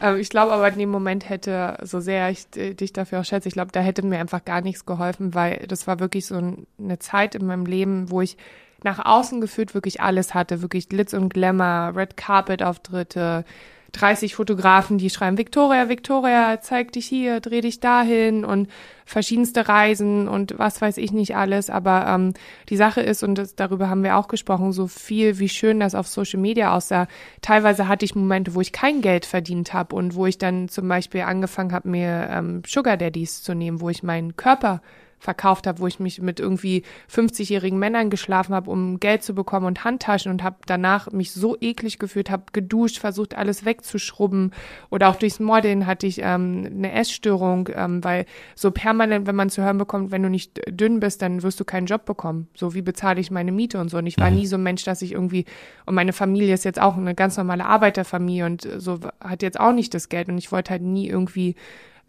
[0.01, 3.49] Ähm, ich glaube aber in dem Moment hätte, so sehr ich dich dafür auch schätze,
[3.49, 6.99] ich glaube, da hätte mir einfach gar nichts geholfen, weil das war wirklich so eine
[6.99, 8.37] Zeit in meinem Leben, wo ich
[8.81, 13.43] nach außen geführt wirklich alles hatte, wirklich Glitz und Glamour, Red Carpet Auftritte,
[13.91, 18.69] 30 Fotografen, die schreiben, Victoria, Victoria, zeig dich hier, dreh dich dahin und
[19.05, 21.69] verschiedenste Reisen und was weiß ich nicht alles.
[21.69, 22.33] Aber ähm,
[22.69, 25.95] die Sache ist, und das, darüber haben wir auch gesprochen, so viel, wie schön das
[25.95, 27.07] auf Social Media aussah.
[27.41, 30.87] Teilweise hatte ich Momente, wo ich kein Geld verdient habe und wo ich dann zum
[30.87, 34.81] Beispiel angefangen habe, mir ähm, Sugar Daddies zu nehmen, wo ich meinen Körper
[35.19, 39.65] verkauft habe, wo ich mich mit irgendwie 50-jährigen Männern geschlafen habe, um Geld zu bekommen
[39.65, 44.51] und Handtaschen und habe danach mich so eklig gefühlt, habe geduscht, versucht alles wegzuschrubben
[44.89, 49.49] oder auch durchs Modeln hatte ich ähm, eine Essstörung, ähm, weil so permanent, wenn man
[49.49, 52.47] zu hören bekommt, wenn du nicht dünn bist, dann wirst du keinen Job bekommen.
[52.55, 53.97] So wie bezahle ich meine Miete und so.
[53.97, 54.37] Und ich war mhm.
[54.37, 55.45] nie so ein Mensch, dass ich irgendwie
[55.85, 59.73] und meine Familie ist jetzt auch eine ganz normale Arbeiterfamilie und so hat jetzt auch
[59.73, 61.55] nicht das Geld und ich wollte halt nie irgendwie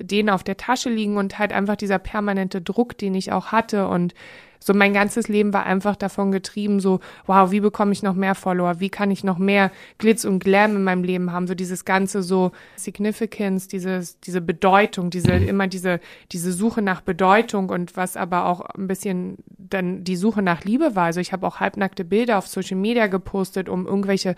[0.01, 3.89] denen auf der Tasche liegen und halt einfach dieser permanente Druck, den ich auch hatte
[3.89, 4.15] und
[4.63, 8.35] so mein ganzes Leben war einfach davon getrieben, so, wow, wie bekomme ich noch mehr
[8.35, 8.79] Follower?
[8.79, 11.47] Wie kann ich noch mehr Glitz und Glam in meinem Leben haben?
[11.47, 15.49] So dieses ganze so Significance, dieses, diese Bedeutung, diese, mhm.
[15.49, 15.99] immer diese,
[16.31, 20.95] diese Suche nach Bedeutung und was aber auch ein bisschen dann die Suche nach Liebe
[20.95, 21.05] war.
[21.05, 24.37] Also ich habe auch halbnackte Bilder auf Social Media gepostet, um irgendwelche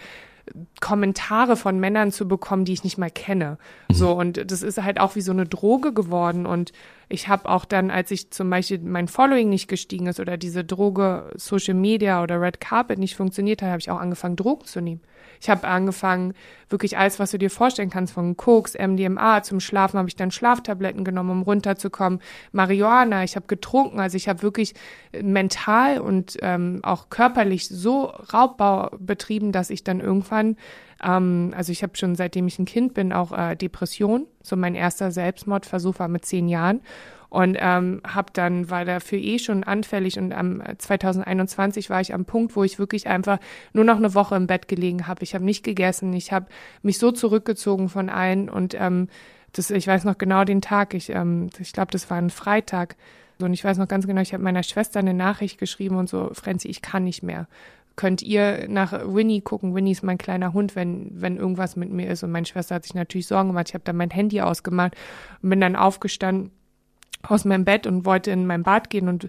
[0.80, 3.58] Kommentare von Männern zu bekommen, die ich nicht mal kenne.
[3.88, 3.94] Mhm.
[3.94, 6.46] So, und das ist halt auch wie so eine Droge geworden.
[6.46, 6.72] Und
[7.08, 10.64] ich habe auch dann, als ich zum Beispiel mein Following nicht gestiegen ist oder diese
[10.64, 14.80] Droge Social Media oder Red Carpet nicht funktioniert hat, habe ich auch angefangen, Drogen zu
[14.80, 15.00] nehmen.
[15.42, 16.34] Ich habe angefangen,
[16.68, 20.30] wirklich alles, was du dir vorstellen kannst, von Koks, MDMA, zum Schlafen habe ich dann
[20.30, 22.20] Schlaftabletten genommen, um runterzukommen,
[22.52, 24.74] Marihuana, ich habe getrunken, also ich habe wirklich
[25.20, 30.56] mental und ähm, auch körperlich so Raubbau betrieben, dass ich dann irgendwann
[31.02, 34.28] Ähm, also ich habe schon seitdem ich ein Kind bin auch äh, Depression.
[34.40, 36.80] So mein erster Selbstmordversuch war mit zehn Jahren
[37.32, 42.26] und ähm, habe dann war dafür eh schon anfällig und am 2021 war ich am
[42.26, 43.38] Punkt, wo ich wirklich einfach
[43.72, 45.22] nur noch eine Woche im Bett gelegen habe.
[45.22, 46.44] Ich habe nicht gegessen, ich habe
[46.82, 49.08] mich so zurückgezogen von allen und ähm,
[49.52, 50.92] das, ich weiß noch genau den Tag.
[50.92, 52.96] Ich, ähm, ich glaube, das war ein Freitag.
[53.40, 56.30] Und ich weiß noch ganz genau, ich habe meiner Schwester eine Nachricht geschrieben und so,
[56.34, 57.48] Frenzi, ich kann nicht mehr.
[57.96, 59.74] Könnt ihr nach Winnie gucken?
[59.74, 62.22] Winnie ist mein kleiner Hund, wenn, wenn irgendwas mit mir ist.
[62.22, 63.68] Und meine Schwester hat sich natürlich Sorgen gemacht.
[63.68, 64.94] Ich habe dann mein Handy ausgemacht
[65.40, 66.50] und bin dann aufgestanden
[67.22, 69.28] aus meinem Bett und wollte in mein Bad gehen und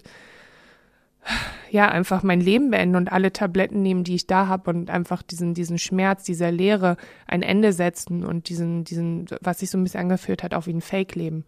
[1.70, 5.22] ja, einfach mein Leben beenden und alle Tabletten nehmen, die ich da habe und einfach
[5.22, 6.96] diesen, diesen Schmerz, dieser Leere
[7.26, 10.74] ein Ende setzen und diesen, diesen, was sich so ein bisschen angefühlt hat, auch wie
[10.74, 11.44] ein Fake-Leben.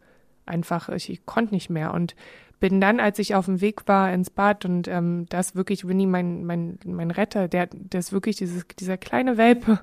[0.47, 2.17] Einfach, ich, ich konnte nicht mehr und
[2.59, 6.07] bin dann, als ich auf dem Weg war ins Bad und ähm, das wirklich Winnie,
[6.07, 9.81] mein, mein, mein Retter, der, der ist wirklich dieses, dieser kleine Welpe,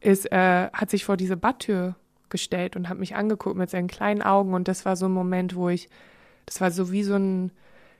[0.00, 1.96] ist, äh, hat sich vor diese Badtür
[2.30, 5.56] gestellt und hat mich angeguckt mit seinen kleinen Augen und das war so ein Moment,
[5.56, 5.88] wo ich,
[6.46, 7.52] das war so wie so ein,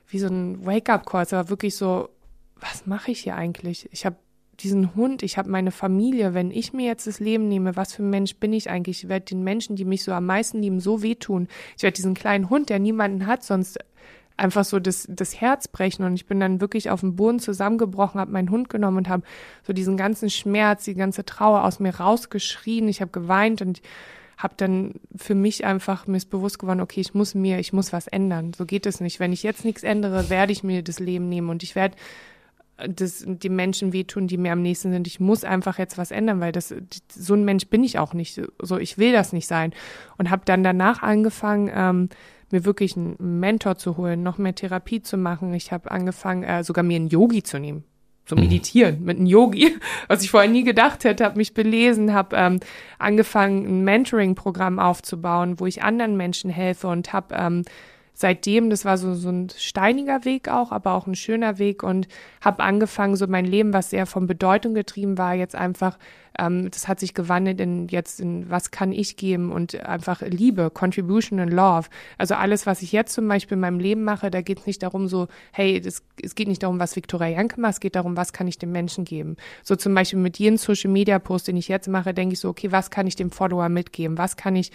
[0.07, 1.23] wie so ein Wake-up-Call.
[1.23, 2.09] Es war wirklich so,
[2.55, 3.89] was mache ich hier eigentlich?
[3.91, 4.15] Ich habe
[4.59, 6.33] diesen Hund, ich habe meine Familie.
[6.33, 9.03] Wenn ich mir jetzt das Leben nehme, was für ein Mensch bin ich eigentlich?
[9.03, 11.47] Ich werde den Menschen, die mich so am meisten lieben, so wehtun.
[11.75, 13.77] Ich werde diesen kleinen Hund, der niemanden hat, sonst
[14.37, 16.05] einfach so das, das Herz brechen.
[16.05, 19.23] Und ich bin dann wirklich auf dem Boden zusammengebrochen, habe meinen Hund genommen und habe
[19.63, 22.87] so diesen ganzen Schmerz, die ganze Trauer aus mir rausgeschrien.
[22.87, 23.81] Ich habe geweint und
[24.37, 28.05] habe dann für mich einfach mir bewusst geworden, okay, ich muss mir, ich muss was
[28.05, 28.53] ändern.
[28.55, 29.19] So geht es nicht.
[29.19, 31.97] Wenn ich jetzt nichts ändere, werde ich mir das Leben nehmen und ich werde
[32.77, 35.07] das die Menschen wehtun, die mir am nächsten sind.
[35.07, 36.75] Ich muss einfach jetzt was ändern, weil das
[37.09, 38.39] so ein Mensch bin ich auch nicht.
[38.61, 39.73] So ich will das nicht sein
[40.19, 41.71] und habe dann danach angefangen.
[41.73, 42.09] Ähm,
[42.51, 45.53] mir wirklich einen Mentor zu holen, noch mehr Therapie zu machen.
[45.53, 47.83] Ich habe angefangen, äh, sogar mir einen Yogi zu nehmen
[48.27, 48.43] so mhm.
[48.43, 49.77] meditieren mit einem Yogi,
[50.07, 52.59] was ich vorher nie gedacht hätte, habe mich belesen, habe ähm,
[52.99, 57.63] angefangen, ein Mentoring-Programm aufzubauen, wo ich anderen Menschen helfe und habe ähm,
[58.17, 62.07] seitdem, das war so, so ein steiniger Weg auch, aber auch ein schöner Weg und
[62.41, 65.99] habe angefangen, so mein Leben, was sehr von Bedeutung getrieben war, jetzt einfach,
[66.39, 70.71] ähm, das hat sich gewandelt in jetzt in was kann ich geben und einfach Liebe,
[70.71, 71.89] Contribution and Love.
[72.17, 74.81] Also alles, was ich jetzt zum Beispiel in meinem Leben mache, da geht es nicht
[74.81, 78.17] darum so, hey, das, es geht nicht darum, was Victoria Janke macht, es geht darum,
[78.17, 79.37] was kann ich dem Menschen geben.
[79.61, 82.49] So zum Beispiel mit jedem Social Media Post, den ich jetzt mache, denke ich so,
[82.49, 84.17] okay, was kann ich dem Follower mitgeben?
[84.17, 84.71] Was kann ich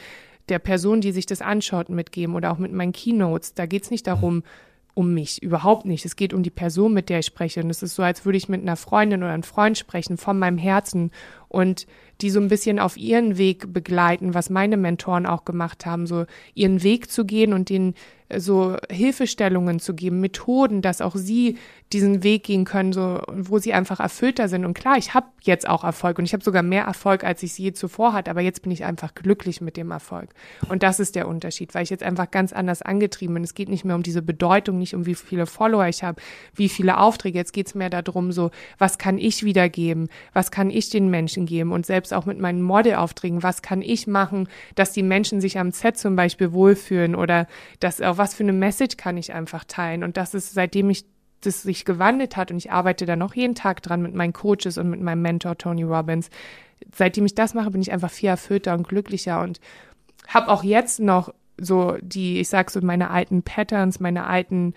[0.49, 3.55] der Person, die sich das anschaut, mitgeben oder auch mit meinen Keynotes.
[3.55, 4.43] Da geht es nicht darum,
[4.95, 6.05] um mich, überhaupt nicht.
[6.05, 7.62] Es geht um die Person, mit der ich spreche.
[7.62, 10.38] Und es ist so, als würde ich mit einer Freundin oder einem Freund sprechen, von
[10.38, 11.11] meinem Herzen
[11.49, 11.86] und
[12.22, 16.24] die so ein bisschen auf ihren Weg begleiten, was meine Mentoren auch gemacht haben, so
[16.54, 17.94] ihren Weg zu gehen und den
[18.38, 21.58] so Hilfestellungen zu geben, Methoden, dass auch sie
[21.92, 24.64] diesen Weg gehen können, so wo sie einfach erfüllter sind.
[24.64, 27.50] Und klar, ich habe jetzt auch Erfolg und ich habe sogar mehr Erfolg, als ich
[27.52, 30.30] es je zuvor hatte, aber jetzt bin ich einfach glücklich mit dem Erfolg.
[30.68, 33.44] Und das ist der Unterschied, weil ich jetzt einfach ganz anders angetrieben bin.
[33.44, 36.20] Es geht nicht mehr um diese Bedeutung, nicht um wie viele Follower ich habe,
[36.54, 37.38] wie viele Aufträge.
[37.38, 41.44] Jetzt geht es mehr darum, so, was kann ich wiedergeben, was kann ich den Menschen
[41.44, 45.58] geben und selbst auch mit meinen Modelaufträgen, was kann ich machen, dass die Menschen sich
[45.58, 47.46] am Set zum Beispiel wohlfühlen oder
[47.80, 50.04] dass auch was für eine Message kann ich einfach teilen.
[50.04, 51.04] Und das ist, seitdem ich
[51.40, 54.78] das sich gewandelt hat und ich arbeite da noch jeden Tag dran mit meinen Coaches
[54.78, 56.30] und mit meinem Mentor Tony Robbins.
[56.94, 59.60] Seitdem ich das mache, bin ich einfach viel erfüllter und glücklicher und
[60.28, 64.74] habe auch jetzt noch so die, ich sag so meine alten Patterns, meine alten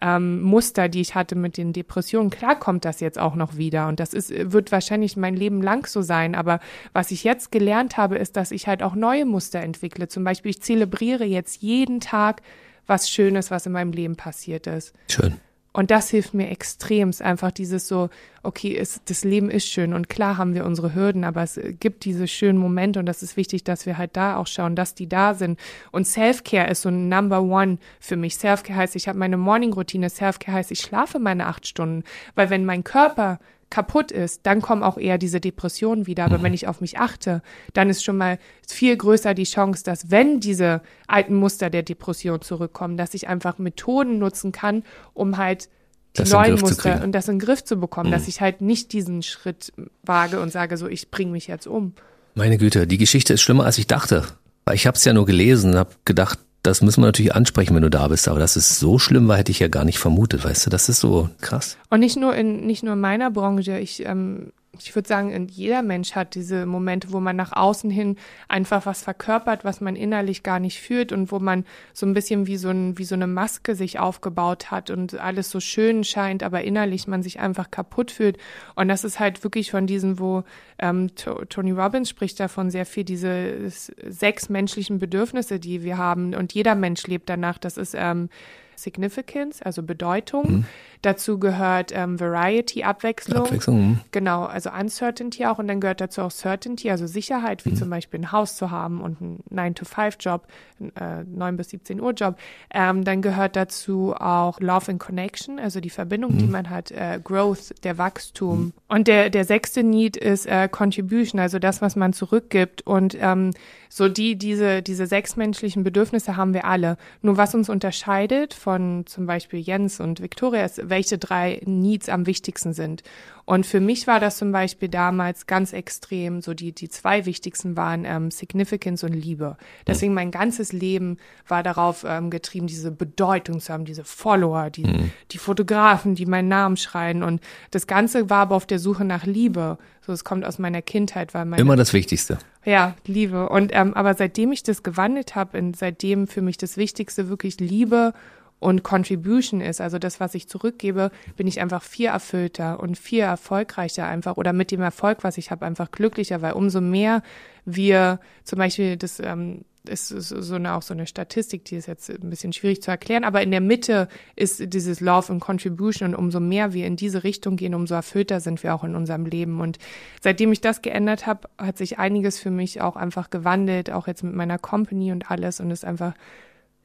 [0.00, 2.30] ähm, Muster, die ich hatte mit den Depressionen.
[2.30, 5.86] Klar kommt das jetzt auch noch wieder und das ist, wird wahrscheinlich mein Leben lang
[5.86, 6.34] so sein.
[6.34, 6.60] Aber
[6.92, 10.08] was ich jetzt gelernt habe, ist, dass ich halt auch neue Muster entwickle.
[10.08, 12.42] Zum Beispiel, ich zelebriere jetzt jeden Tag
[12.86, 14.94] was Schönes, was in meinem Leben passiert ist.
[15.10, 15.40] Schön.
[15.76, 18.08] Und das hilft mir extremst, einfach dieses so,
[18.42, 22.06] okay, es, das Leben ist schön und klar haben wir unsere Hürden, aber es gibt
[22.06, 25.06] diese schönen Momente und das ist wichtig, dass wir halt da auch schauen, dass die
[25.06, 25.60] da sind.
[25.92, 28.36] Und Self-Care ist so ein Number One für mich.
[28.36, 32.04] Self-Care heißt, ich habe meine Morning-Routine, Self-Care heißt, ich schlafe meine acht Stunden,
[32.34, 33.38] weil wenn mein Körper
[33.70, 36.24] kaputt ist, dann kommen auch eher diese Depressionen wieder.
[36.24, 37.42] Aber wenn ich auf mich achte,
[37.72, 42.40] dann ist schon mal viel größer die Chance, dass wenn diese alten Muster der Depression
[42.40, 45.68] zurückkommen, dass ich einfach Methoden nutzen kann, um halt
[46.16, 48.14] die das neuen Muster und das in den Griff zu bekommen, mhm.
[48.14, 51.94] dass ich halt nicht diesen Schritt wage und sage so, ich bringe mich jetzt um.
[52.34, 54.24] Meine Güte, die Geschichte ist schlimmer, als ich dachte.
[54.64, 57.74] Weil ich habe es ja nur gelesen und habe gedacht, das müssen wir natürlich ansprechen,
[57.74, 58.28] wenn du da bist.
[58.28, 60.70] Aber dass es so schlimm war, hätte ich ja gar nicht vermutet, weißt du?
[60.70, 61.76] Das ist so krass.
[61.90, 63.78] Und nicht nur in, nicht nur in meiner Branche.
[63.78, 68.16] Ich, ähm, ich würde sagen, jeder Mensch hat diese Momente, wo man nach außen hin
[68.48, 72.46] einfach was verkörpert, was man innerlich gar nicht fühlt und wo man so ein bisschen
[72.46, 76.42] wie so, ein, wie so eine Maske sich aufgebaut hat und alles so schön scheint,
[76.42, 78.38] aber innerlich man sich einfach kaputt fühlt.
[78.74, 80.44] Und das ist halt wirklich von diesen, wo
[80.78, 86.34] ähm, Tony Robbins spricht davon sehr viel, diese sechs menschlichen Bedürfnisse, die wir haben.
[86.34, 87.58] Und jeder Mensch lebt danach.
[87.58, 88.28] Das ist ähm,
[88.76, 90.58] Significance, also Bedeutung.
[90.58, 90.64] Mhm.
[91.06, 93.44] Dazu gehört ähm, Variety, Abwechslung.
[93.44, 93.90] Abwechslung.
[93.90, 94.00] Mhm.
[94.10, 95.60] Genau, also Uncertainty auch.
[95.60, 97.76] Und dann gehört dazu auch Certainty, also Sicherheit, wie mhm.
[97.76, 100.48] zum Beispiel ein Haus zu haben und einen 9-to-5-Job,
[100.96, 102.36] äh, 9 bis 17 Uhr Job.
[102.74, 106.50] Ähm, dann gehört dazu auch Love and Connection, also die Verbindung, die mhm.
[106.50, 108.58] man hat, äh, Growth, der Wachstum.
[108.58, 108.72] Mhm.
[108.88, 112.84] Und der, der sechste Need ist äh, Contribution, also das, was man zurückgibt.
[112.84, 113.52] Und ähm,
[113.88, 116.96] so die, diese, diese sechs menschlichen Bedürfnisse haben wir alle.
[117.22, 122.26] Nur was uns unterscheidet von zum Beispiel Jens und Victoria ist, welche drei Needs am
[122.26, 123.02] wichtigsten sind.
[123.44, 127.76] Und für mich war das zum Beispiel damals ganz extrem, so die, die zwei wichtigsten
[127.76, 129.58] waren ähm, Significance und Liebe.
[129.86, 134.84] Deswegen mein ganzes Leben war darauf ähm, getrieben, diese Bedeutung zu haben, diese Follower, die,
[134.84, 135.10] mhm.
[135.32, 137.22] die Fotografen, die meinen Namen schreien.
[137.22, 139.76] Und das Ganze war aber auf der Suche nach Liebe.
[140.00, 142.38] So, es kommt aus meiner Kindheit, weil meine, Immer das Wichtigste.
[142.64, 143.50] Ja, Liebe.
[143.50, 148.14] Und ähm, aber seitdem ich das gewandelt habe, seitdem für mich das Wichtigste wirklich Liebe
[148.58, 153.20] und Contribution ist, also das, was ich zurückgebe, bin ich einfach viel erfüllter und viel
[153.20, 157.22] erfolgreicher einfach oder mit dem Erfolg, was ich habe, einfach glücklicher, weil umso mehr
[157.64, 162.10] wir zum Beispiel das ähm, ist so eine, auch so eine Statistik, die ist jetzt
[162.10, 166.14] ein bisschen schwierig zu erklären, aber in der Mitte ist dieses Love und Contribution und
[166.16, 169.60] umso mehr wir in diese Richtung gehen, umso erfüllter sind wir auch in unserem Leben.
[169.60, 169.78] Und
[170.20, 174.24] seitdem ich das geändert habe, hat sich einiges für mich auch einfach gewandelt, auch jetzt
[174.24, 176.14] mit meiner Company und alles und es einfach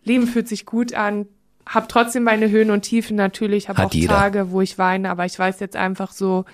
[0.03, 1.27] Leben fühlt sich gut an,
[1.67, 4.15] habe trotzdem meine Höhen und Tiefen natürlich, habe auch jeder.
[4.15, 6.45] Tage, wo ich weine, aber ich weiß jetzt einfach so,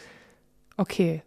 [0.77, 1.23] okay,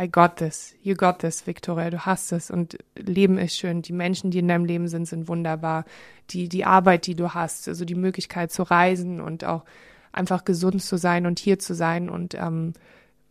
[0.00, 2.50] I got this, you got this, Victoria, du hast es.
[2.50, 5.84] Und Leben ist schön, die Menschen, die in deinem Leben sind, sind wunderbar,
[6.30, 9.64] die, die Arbeit, die du hast, also die Möglichkeit zu reisen und auch
[10.12, 12.08] einfach gesund zu sein und hier zu sein.
[12.08, 12.74] Und ähm,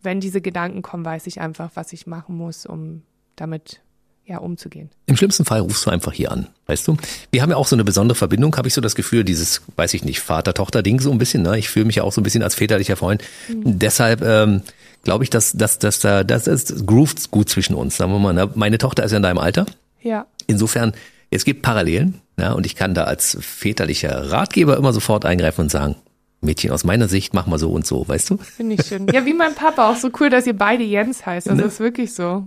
[0.02, 3.02] wenn diese Gedanken kommen, weiß ich einfach, was ich machen muss, um
[3.36, 3.80] damit
[4.28, 4.90] ja, umzugehen.
[5.06, 6.98] Im schlimmsten Fall rufst du einfach hier an, weißt du?
[7.32, 9.94] Wir haben ja auch so eine besondere Verbindung, habe ich so das Gefühl, dieses, weiß
[9.94, 11.58] ich nicht, Vater-Tochter-Ding so ein bisschen, ne?
[11.58, 13.22] Ich fühle mich ja auch so ein bisschen als väterlicher Freund.
[13.48, 13.78] Mhm.
[13.78, 14.60] Deshalb ähm,
[15.02, 18.34] glaube ich, dass, dass, dass da, das ist groovt gut zwischen uns, sagen wir mal.
[18.34, 18.50] Ne?
[18.54, 19.64] Meine Tochter ist ja in deinem Alter.
[20.02, 20.26] Ja.
[20.46, 20.92] Insofern,
[21.30, 25.70] es gibt Parallelen, ja, und ich kann da als väterlicher Ratgeber immer sofort eingreifen und
[25.70, 25.96] sagen,
[26.42, 28.36] Mädchen, aus meiner Sicht mach mal so und so, weißt du?
[28.36, 29.08] Finde ich schön.
[29.12, 31.48] Ja, wie mein Papa, auch so cool, dass ihr beide Jens heißt.
[31.48, 31.66] Also ne?
[31.66, 32.46] ist wirklich so.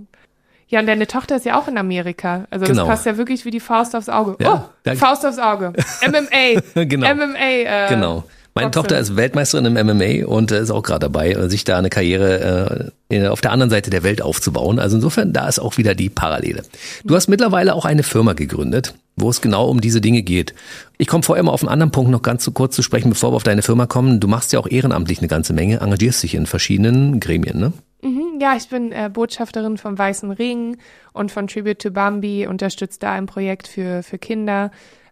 [0.71, 2.47] Ja, und deine Tochter ist ja auch in Amerika.
[2.49, 2.83] Also genau.
[2.83, 4.37] das passt ja wirklich wie die Faust aufs Auge.
[4.39, 5.73] Ja, oh, Faust aufs Auge.
[6.01, 6.85] MMA.
[6.85, 7.13] genau.
[7.13, 7.37] MMA.
[7.37, 8.23] Äh, genau.
[8.53, 8.81] Meine Boxen.
[8.81, 13.27] Tochter ist Weltmeisterin im MMA und ist auch gerade dabei, sich da eine Karriere äh,
[13.27, 14.79] auf der anderen Seite der Welt aufzubauen.
[14.79, 16.63] Also insofern, da ist auch wieder die Parallele.
[17.03, 20.53] Du hast mittlerweile auch eine Firma gegründet, wo es genau um diese Dinge geht.
[20.97, 23.31] Ich komme vorher mal auf einen anderen Punkt noch ganz zu kurz zu sprechen, bevor
[23.31, 24.21] wir auf deine Firma kommen.
[24.21, 27.73] Du machst ja auch ehrenamtlich eine ganze Menge, engagierst dich in verschiedenen Gremien, ne?
[28.01, 30.77] Mhm, ja, ich bin äh, Botschafterin vom Weißen Ring
[31.13, 34.71] und von Tribute to Bambi, unterstütze da ein Projekt für, für Kinder,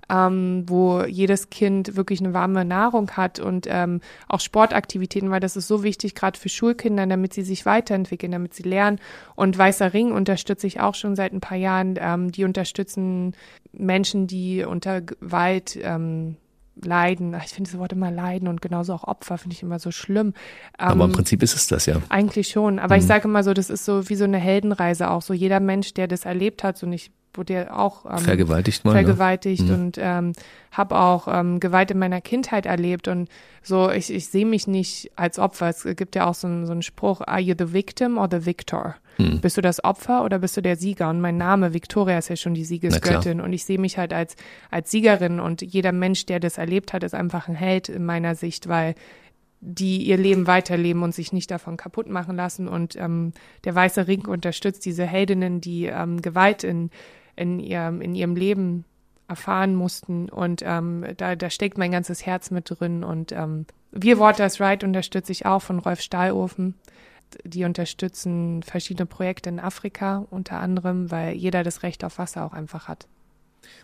[0.10, 5.56] ähm, wo jedes Kind wirklich eine warme Nahrung hat und ähm, auch Sportaktivitäten, weil das
[5.56, 9.00] ist so wichtig, gerade für Schulkinder, damit sie sich weiterentwickeln, damit sie lernen.
[9.36, 11.96] Und Weißer Ring unterstütze ich auch schon seit ein paar Jahren.
[12.00, 13.36] Ähm, die unterstützen
[13.72, 16.38] Menschen, die unter Gewalt ähm,
[16.84, 17.36] leiden.
[17.46, 20.34] Ich finde das Wort immer leiden und genauso auch Opfer finde ich immer so schlimm.
[20.78, 21.98] Aber im ähm, Prinzip ist es das ja.
[22.10, 22.80] Eigentlich schon.
[22.80, 23.02] Aber mhm.
[23.02, 25.22] ich sage immer so, das ist so wie so eine Heldenreise auch.
[25.22, 28.92] So jeder Mensch, der das erlebt hat, so nicht wurde ja auch ähm, vergewaltigt, mal,
[28.92, 29.04] ne?
[29.04, 29.74] vergewaltigt ne?
[29.74, 30.34] und ähm,
[30.72, 33.30] habe auch ähm, Gewalt in meiner Kindheit erlebt und
[33.62, 35.70] so ich, ich sehe mich nicht als Opfer.
[35.70, 38.46] Es gibt ja auch so, einen so einen Spruch: Are you the victim or the
[38.46, 38.96] victor?
[39.20, 39.42] Hm.
[39.42, 41.10] Bist du das Opfer oder bist du der Sieger?
[41.10, 44.36] Und mein Name Victoria ist ja schon die Siegesgöttin und ich sehe mich halt als
[44.72, 48.36] als Siegerin und jeder Mensch, der das erlebt hat, ist einfach ein Held in meiner
[48.36, 48.96] Sicht, weil
[49.62, 52.70] die ihr Leben weiterleben und sich nicht davon kaputt machen lassen.
[52.70, 53.34] Und ähm,
[53.66, 56.90] der Weiße Ring unterstützt diese Heldinnen, die ähm, Gewalt in
[57.40, 58.84] in ihrem, in ihrem Leben
[59.28, 60.30] erfahren mussten.
[60.30, 63.04] Und ähm, da, da steckt mein ganzes Herz mit drin.
[63.04, 66.76] Und ähm, Wir Waters Right unterstütze ich auch von Rolf Stahlofen.
[67.44, 72.54] Die unterstützen verschiedene Projekte in Afrika unter anderem, weil jeder das Recht auf Wasser auch
[72.54, 73.08] einfach hat.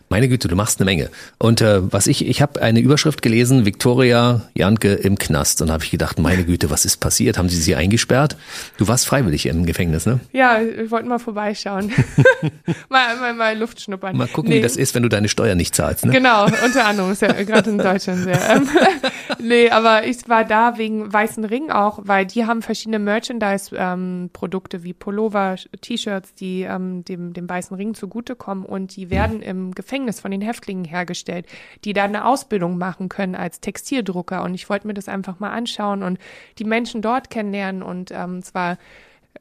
[0.08, 1.10] Meine Güte, du machst eine Menge.
[1.38, 5.62] Und äh, was ich, ich habe eine Überschrift gelesen, Viktoria Janke im Knast.
[5.62, 7.38] Und habe ich gedacht, meine Güte, was ist passiert?
[7.38, 8.36] Haben sie sie eingesperrt?
[8.76, 10.20] Du warst freiwillig im Gefängnis, ne?
[10.32, 11.92] Ja, ich wollte mal vorbeischauen.
[12.88, 14.16] mal, mal, mal Luft schnuppern.
[14.16, 14.58] Mal gucken, nee.
[14.58, 16.12] wie das ist, wenn du deine Steuer nicht zahlst, ne?
[16.12, 18.48] Genau, unter anderem, ist ja gerade in Deutschland sehr.
[18.48, 18.68] Ähm,
[19.42, 24.84] nee, aber ich war da wegen Weißen Ring auch, weil die haben verschiedene Merchandise-Produkte ähm,
[24.84, 30.20] wie Pullover, T-Shirts, die ähm, dem, dem Weißen Ring zugutekommen und die werden im Gefängnis
[30.20, 31.46] von den Häftlingen hergestellt,
[31.84, 34.42] die da eine Ausbildung machen können als Textildrucker.
[34.42, 36.18] Und ich wollte mir das einfach mal anschauen und
[36.58, 37.82] die Menschen dort kennenlernen.
[37.82, 38.78] Und ähm, zwar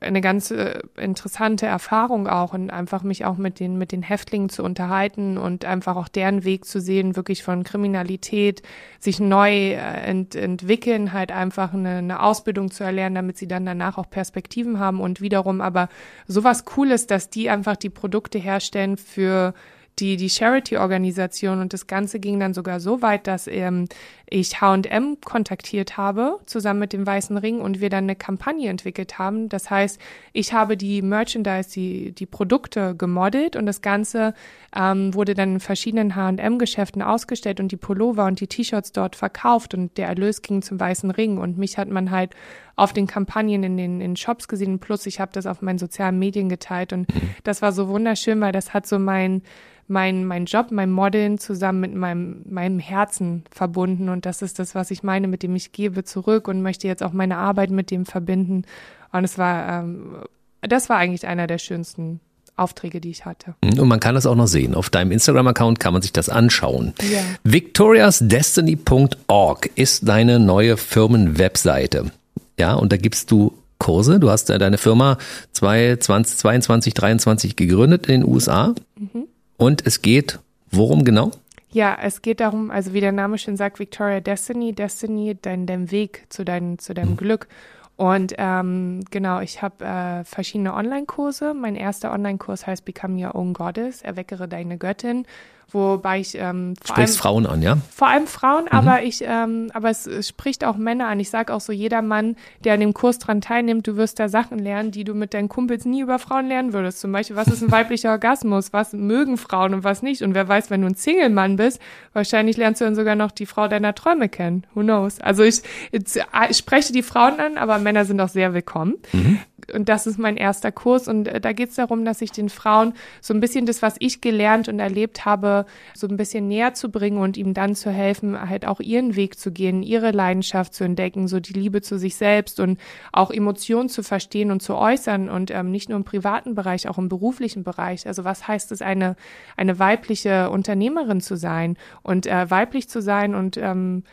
[0.01, 4.49] eine ganz äh, interessante Erfahrung auch und einfach mich auch mit den, mit den Häftlingen
[4.49, 8.61] zu unterhalten und einfach auch deren Weg zu sehen, wirklich von Kriminalität,
[8.99, 13.65] sich neu äh, ent, entwickeln, halt einfach eine, eine Ausbildung zu erlernen, damit sie dann
[13.65, 15.89] danach auch Perspektiven haben und wiederum aber
[16.27, 19.53] sowas Cooles, dass die einfach die Produkte herstellen für
[19.99, 23.87] die, die Charity-Organisation und das Ganze ging dann sogar so weit, dass ähm,
[24.27, 29.19] ich H&M kontaktiert habe, zusammen mit dem Weißen Ring und wir dann eine Kampagne entwickelt
[29.19, 29.49] haben.
[29.49, 29.99] Das heißt,
[30.33, 34.33] ich habe die Merchandise, die, die Produkte gemodelt und das Ganze
[34.75, 39.73] ähm, wurde dann in verschiedenen H&M-Geschäften ausgestellt und die Pullover und die T-Shirts dort verkauft
[39.73, 42.35] und der Erlös ging zum Weißen Ring und mich hat man halt
[42.75, 46.19] auf den Kampagnen in den in Shops gesehen plus ich habe das auf meinen sozialen
[46.19, 47.29] Medien geteilt und mhm.
[47.43, 49.43] das war so wunderschön, weil das hat so mein
[49.87, 54.09] mein, mein Job, mein Modeln zusammen mit meinem, meinem Herzen verbunden.
[54.15, 57.03] Und das ist das, was ich meine, mit dem ich gebe zurück und möchte jetzt
[57.03, 58.63] auch meine Arbeit mit dem verbinden.
[59.11, 60.23] Und es war, ähm,
[60.61, 62.21] das war eigentlich einer der schönsten
[62.55, 63.55] Aufträge, die ich hatte.
[63.61, 64.73] Und man kann das auch noch sehen.
[64.73, 66.93] Auf deinem Instagram-Account kann man sich das anschauen.
[67.11, 67.19] Ja.
[67.43, 72.09] victoriasdestiny.org ist deine neue Firmenwebseite.
[72.57, 74.21] Ja, und da gibst du Kurse.
[74.21, 75.17] Du hast deine Firma
[75.51, 78.73] 2022, 2023 gegründet in den USA.
[78.97, 79.25] Mhm.
[79.57, 80.39] Und es geht
[80.75, 81.31] worum genau?
[81.75, 85.91] Ja, es geht darum, also wie der Name schon sagt, Victoria Destiny, Destiny, dein, dein
[85.91, 87.17] Weg zu, dein, zu deinem mhm.
[87.17, 87.49] Glück.
[87.97, 91.53] Und ähm, genau, ich habe äh, verschiedene Online-Kurse.
[91.53, 95.25] Mein erster Online-Kurs heißt Become Your Own Goddess, erweckere deine Göttin
[95.71, 97.77] wobei ich ähm, vor allem, Frauen an, ja?
[97.93, 98.71] Vor allem Frauen, mhm.
[98.71, 101.19] aber ich, ähm, aber es, es spricht auch Männer an.
[101.19, 104.29] Ich sage auch so, jeder Mann, der an dem Kurs dran teilnimmt, du wirst da
[104.29, 106.99] Sachen lernen, die du mit deinen Kumpels nie über Frauen lernen würdest.
[106.99, 108.73] Zum Beispiel, was ist ein weiblicher Orgasmus?
[108.73, 110.21] Was mögen Frauen und was nicht?
[110.21, 111.81] Und wer weiß, wenn du ein Single-Mann bist,
[112.13, 114.65] wahrscheinlich lernst du dann sogar noch die Frau deiner Träume kennen.
[114.73, 115.19] Who knows?
[115.19, 115.61] Also ich,
[115.91, 116.03] ich,
[116.49, 118.95] ich spreche die Frauen an, aber Männer sind auch sehr willkommen.
[119.13, 119.39] Mhm
[119.73, 121.07] und das ist mein erster Kurs.
[121.07, 123.95] Und äh, da geht es darum, dass ich den Frauen so ein bisschen das, was
[123.99, 127.91] ich gelernt und erlebt habe, so ein bisschen näher zu bringen und ihm dann zu
[127.91, 131.97] helfen, halt auch ihren Weg zu gehen, ihre Leidenschaft zu entdecken, so die Liebe zu
[131.97, 132.79] sich selbst und
[133.11, 136.97] auch Emotionen zu verstehen und zu äußern und ähm, nicht nur im privaten Bereich, auch
[136.97, 138.07] im beruflichen Bereich.
[138.07, 139.15] Also was heißt es, eine,
[139.57, 144.03] eine weibliche Unternehmerin zu sein und äh, weiblich zu sein und ähm,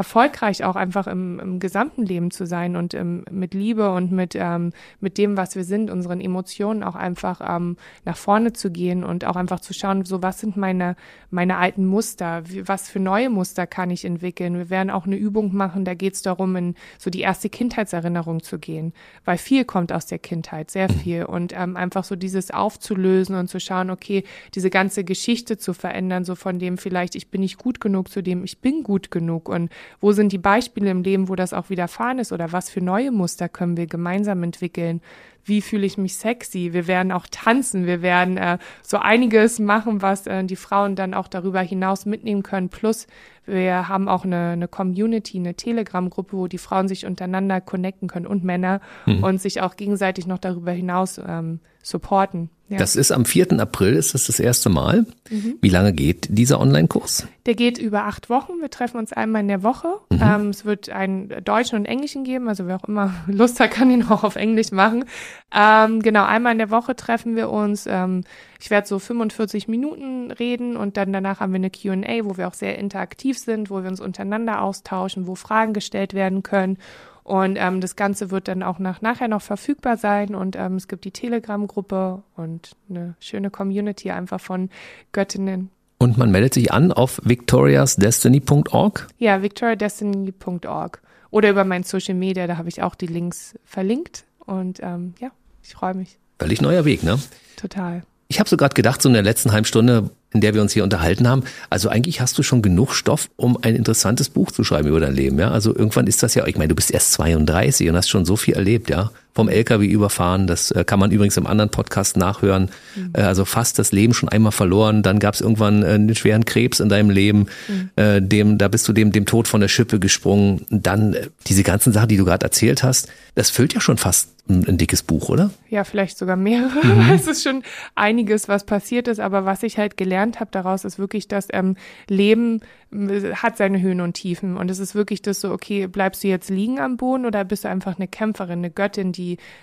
[0.00, 4.34] erfolgreich auch einfach im, im gesamten Leben zu sein und ähm, mit Liebe und mit,
[4.34, 7.76] ähm, mit dem, was wir sind, unseren Emotionen auch einfach ähm,
[8.06, 10.96] nach vorne zu gehen und auch einfach zu schauen, so was sind meine,
[11.30, 14.56] meine alten Muster, wie, was für neue Muster kann ich entwickeln.
[14.56, 18.42] Wir werden auch eine Übung machen, da geht es darum, in so die erste Kindheitserinnerung
[18.42, 18.94] zu gehen,
[19.26, 21.26] weil viel kommt aus der Kindheit, sehr viel.
[21.26, 24.24] Und ähm, einfach so dieses aufzulösen und zu schauen, okay,
[24.54, 28.22] diese ganze Geschichte zu verändern, so von dem vielleicht ich bin nicht gut genug zu
[28.22, 29.50] dem ich bin gut genug.
[29.50, 29.68] Und
[30.00, 33.10] wo sind die Beispiele im Leben, wo das auch widerfahren ist oder was für neue
[33.10, 35.00] Muster können wir gemeinsam entwickeln?
[35.44, 36.72] Wie fühle ich mich sexy?
[36.72, 41.14] Wir werden auch tanzen, wir werden äh, so einiges machen, was äh, die Frauen dann
[41.14, 42.68] auch darüber hinaus mitnehmen können.
[42.68, 43.06] Plus,
[43.46, 48.26] wir haben auch eine, eine Community, eine Telegram-Gruppe, wo die Frauen sich untereinander connecten können
[48.26, 49.24] und Männer mhm.
[49.24, 52.50] und sich auch gegenseitig noch darüber hinaus ähm, supporten.
[52.68, 52.78] Ja.
[52.78, 53.58] Das ist am 4.
[53.58, 55.04] April, ist das das erste Mal.
[55.28, 55.56] Mhm.
[55.60, 57.26] Wie lange geht dieser Online-Kurs?
[57.46, 58.60] Der geht über acht Wochen.
[58.60, 59.88] Wir treffen uns einmal in der Woche.
[60.10, 60.20] Mhm.
[60.22, 63.90] Ähm, es wird einen Deutschen und Englischen geben, also wer auch immer Lust hat, kann
[63.90, 65.04] ihn auch auf Englisch machen.
[65.52, 67.86] Ähm, genau, einmal in der Woche treffen wir uns.
[67.88, 68.22] Ähm,
[68.60, 72.46] ich werde so 45 Minuten reden und dann danach haben wir eine Q&A, wo wir
[72.46, 76.76] auch sehr interaktiv sind, wo wir uns untereinander austauschen, wo Fragen gestellt werden können.
[77.22, 80.34] Und ähm, das Ganze wird dann auch nach, nachher noch verfügbar sein.
[80.34, 84.68] Und ähm, es gibt die Telegram-Gruppe und eine schöne Community einfach von
[85.12, 85.70] Göttinnen.
[85.98, 89.06] Und man meldet sich an auf victoriasdestiny.org?
[89.18, 91.02] Ja, victoriadestiny.org.
[91.30, 94.24] Oder über mein Social Media, da habe ich auch die Links verlinkt.
[94.44, 95.30] Und ähm, ja,
[95.62, 96.18] ich freue mich.
[96.38, 97.18] Völlig neuer Weg, ne?
[97.56, 98.02] Total.
[98.30, 100.72] Ich habe so gerade gedacht, so in der letzten halben Stunde, in der wir uns
[100.72, 101.42] hier unterhalten haben.
[101.68, 105.16] Also eigentlich hast du schon genug Stoff, um ein interessantes Buch zu schreiben über dein
[105.16, 105.36] Leben.
[105.40, 106.46] Ja, also irgendwann ist das ja.
[106.46, 108.88] Ich meine, du bist erst 32 und hast schon so viel erlebt.
[108.88, 110.46] Ja, vom LKW überfahren.
[110.46, 112.70] Das äh, kann man übrigens im anderen Podcast nachhören.
[112.96, 113.10] Mhm.
[113.14, 115.02] Äh, also fast das Leben schon einmal verloren.
[115.02, 117.46] Dann gab es irgendwann äh, einen schweren Krebs in deinem Leben.
[117.68, 117.90] Mhm.
[117.96, 120.66] Äh, dem, da bist du dem, dem Tod von der Schippe gesprungen.
[120.70, 124.30] Dann äh, diese ganzen Sachen, die du gerade erzählt hast, das füllt ja schon fast
[124.48, 125.50] ein, ein dickes Buch, oder?
[125.68, 126.84] Ja, vielleicht sogar mehrere.
[126.84, 127.10] Mhm.
[127.14, 127.62] Es ist schon
[127.94, 129.20] einiges, was passiert ist.
[129.20, 131.76] Aber was ich halt gelernt habe daraus, ist wirklich, dass ähm,
[132.08, 132.60] Leben
[132.92, 134.56] äh, hat seine Höhen und Tiefen.
[134.56, 137.64] Und es ist wirklich das so, okay, bleibst du jetzt liegen am Boden oder bist
[137.64, 139.19] du einfach eine Kämpferin, eine Göttin, die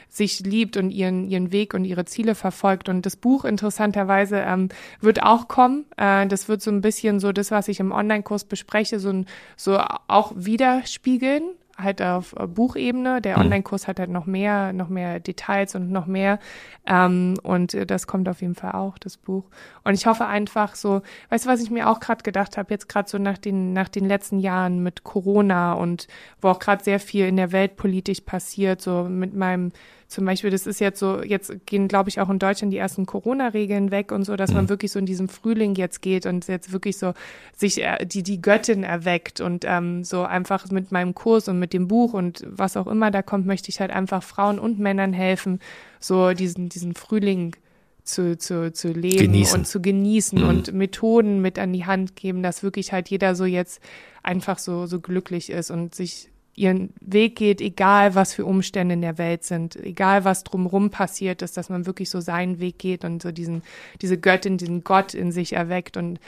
[0.09, 2.89] sich liebt und ihren, ihren Weg und ihre Ziele verfolgt.
[2.89, 4.69] Und das Buch interessanterweise ähm,
[5.01, 5.85] wird auch kommen.
[5.97, 9.23] Äh, das wird so ein bisschen so das, was ich im Online-Kurs bespreche, so,
[9.55, 13.21] so auch widerspiegeln halt auf äh, Buchebene.
[13.21, 13.45] Der mhm.
[13.45, 16.39] Online-Kurs hat halt noch mehr, noch mehr Details und noch mehr.
[16.85, 19.45] Ähm, und äh, das kommt auf jeden Fall auch, das Buch.
[19.83, 22.89] Und ich hoffe einfach so, weißt du, was ich mir auch gerade gedacht habe, jetzt
[22.89, 26.07] gerade so nach den, nach den letzten Jahren mit Corona und
[26.41, 29.71] wo auch gerade sehr viel in der Welt politisch passiert, so mit meinem
[30.07, 33.05] zum Beispiel, das ist jetzt so, jetzt gehen, glaube ich, auch in Deutschland die ersten
[33.05, 34.55] Corona-Regeln weg und so, dass mhm.
[34.55, 37.13] man wirklich so in diesem Frühling jetzt geht und jetzt wirklich so
[37.55, 41.73] sich äh, die, die Göttin erweckt und ähm, so einfach mit meinem Kurs und mit
[41.73, 45.11] dem Buch und was auch immer da kommt, möchte ich halt einfach Frauen und Männern
[45.11, 45.59] helfen,
[45.99, 47.57] so diesen, diesen Frühling
[48.05, 49.59] zu, zu, zu leben genießen.
[49.59, 50.47] und zu genießen mhm.
[50.47, 53.81] und Methoden mit an die Hand geben, dass wirklich halt jeder so jetzt
[54.23, 59.01] einfach so, so glücklich ist und sich ihren Weg geht, egal was für Umstände in
[59.01, 63.05] der Welt sind, egal was drumherum passiert ist, dass man wirklich so seinen Weg geht
[63.05, 63.61] und so diesen,
[64.01, 66.19] diese Göttin, diesen Gott in sich erweckt und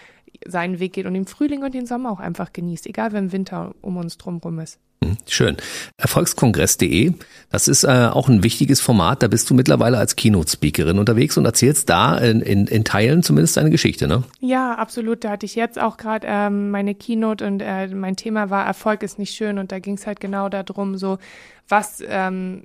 [0.46, 3.74] seinen Weg geht und den Frühling und den Sommer auch einfach genießt, egal wenn Winter
[3.82, 4.80] um uns drumherum ist.
[5.04, 5.58] Hm, schön.
[5.98, 7.14] Erfolgskongress.de,
[7.50, 9.24] das ist äh, auch ein wichtiges Format.
[9.24, 13.56] Da bist du mittlerweile als Keynote-Speakerin unterwegs und erzählst da in, in, in Teilen zumindest
[13.56, 14.24] deine Geschichte, ne?
[14.42, 15.24] Ja, absolut.
[15.24, 19.04] Da hatte ich jetzt auch gerade ähm, meine Keynote und äh, mein Thema war Erfolg
[19.04, 21.18] ist nicht schön und da ging es halt genau darum, so
[21.70, 22.64] was ähm,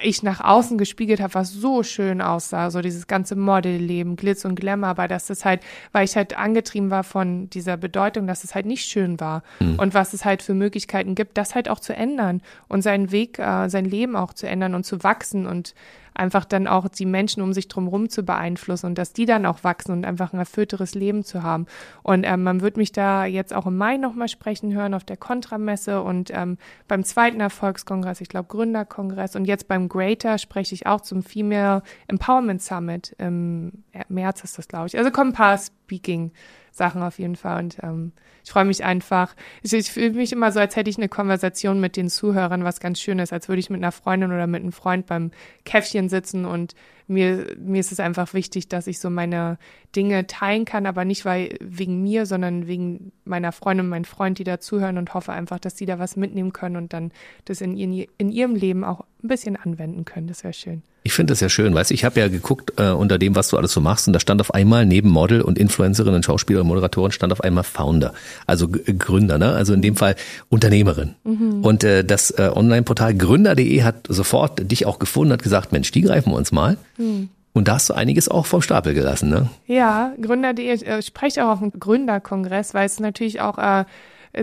[0.00, 4.54] ich nach außen gespiegelt habe, was so schön aussah, so dieses ganze Modelleben, Glitz und
[4.54, 5.60] Glamour, aber dass es halt,
[5.92, 9.78] weil ich halt angetrieben war von dieser Bedeutung, dass es halt nicht schön war mhm.
[9.78, 13.38] und was es halt für Möglichkeiten gibt, das halt auch zu ändern und seinen Weg,
[13.38, 15.74] äh, sein Leben auch zu ändern und zu wachsen und
[16.18, 19.64] einfach dann auch die Menschen um sich drumherum zu beeinflussen und dass die dann auch
[19.64, 21.66] wachsen und einfach ein erfüllteres Leben zu haben.
[22.02, 25.16] Und ähm, man wird mich da jetzt auch im Mai nochmal sprechen hören auf der
[25.16, 30.86] Kontramesse und ähm, beim zweiten Erfolgskongress, ich glaube Gründerkongress und jetzt beim Greater spreche ich
[30.86, 33.14] auch zum Female Empowerment Summit.
[33.18, 34.98] Im März ist das, glaube ich.
[34.98, 36.32] Also kommen ein paar Speaking
[36.72, 37.62] Sachen auf jeden Fall.
[37.62, 38.12] Und ähm,
[38.48, 39.36] ich freue mich einfach.
[39.62, 42.80] Ich, ich fühle mich immer so, als hätte ich eine Konversation mit den Zuhörern, was
[42.80, 45.32] ganz schön ist, als würde ich mit einer Freundin oder mit einem Freund beim
[45.66, 46.74] Käffchen sitzen und
[47.08, 49.58] mir, mir ist es einfach wichtig, dass ich so meine
[49.94, 54.38] Dinge teilen kann, aber nicht weil wegen mir, sondern wegen meiner Freundin und meinem Freund,
[54.38, 57.12] die da zuhören und hoffe einfach, dass die da was mitnehmen können und dann
[57.44, 60.26] das in, ihren, in ihrem Leben auch ein bisschen anwenden können.
[60.26, 60.82] Das wäre schön.
[61.08, 63.48] Ich finde das ja schön, weißt du, ich habe ja geguckt äh, unter dem, was
[63.48, 66.60] du alles so machst und da stand auf einmal neben Model und Influencerin und Schauspieler
[66.60, 68.12] und Moderatorin stand auf einmal Founder,
[68.46, 69.54] also G Gründer, ne?
[69.54, 70.16] also in dem Fall
[70.50, 71.14] Unternehmerin.
[71.24, 71.64] Mhm.
[71.64, 76.02] Und äh, das äh, Online-Portal gründer.de hat sofort dich auch gefunden, hat gesagt, Mensch, die
[76.02, 76.76] greifen wir uns mal.
[76.98, 77.30] Mhm.
[77.54, 79.48] Und da hast du einiges auch vom Stapel gelassen, ne?
[79.66, 83.86] Ja, Gründer.de, ich äh, spreche auch auf dem Gründerkongress, weil es natürlich auch äh,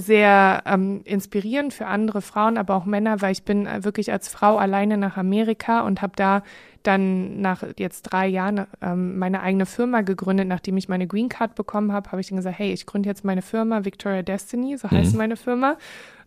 [0.02, 4.28] sehr ähm, inspirierend für andere Frauen, aber auch Männer, weil ich bin äh, wirklich als
[4.28, 6.44] Frau alleine nach Amerika und habe da
[6.86, 11.56] dann nach jetzt drei Jahren ähm, meine eigene Firma gegründet, nachdem ich meine Green Card
[11.56, 14.88] bekommen habe, habe ich dann gesagt, hey, ich gründe jetzt meine Firma Victoria Destiny, so
[14.88, 14.98] mhm.
[14.98, 15.78] heißt meine Firma.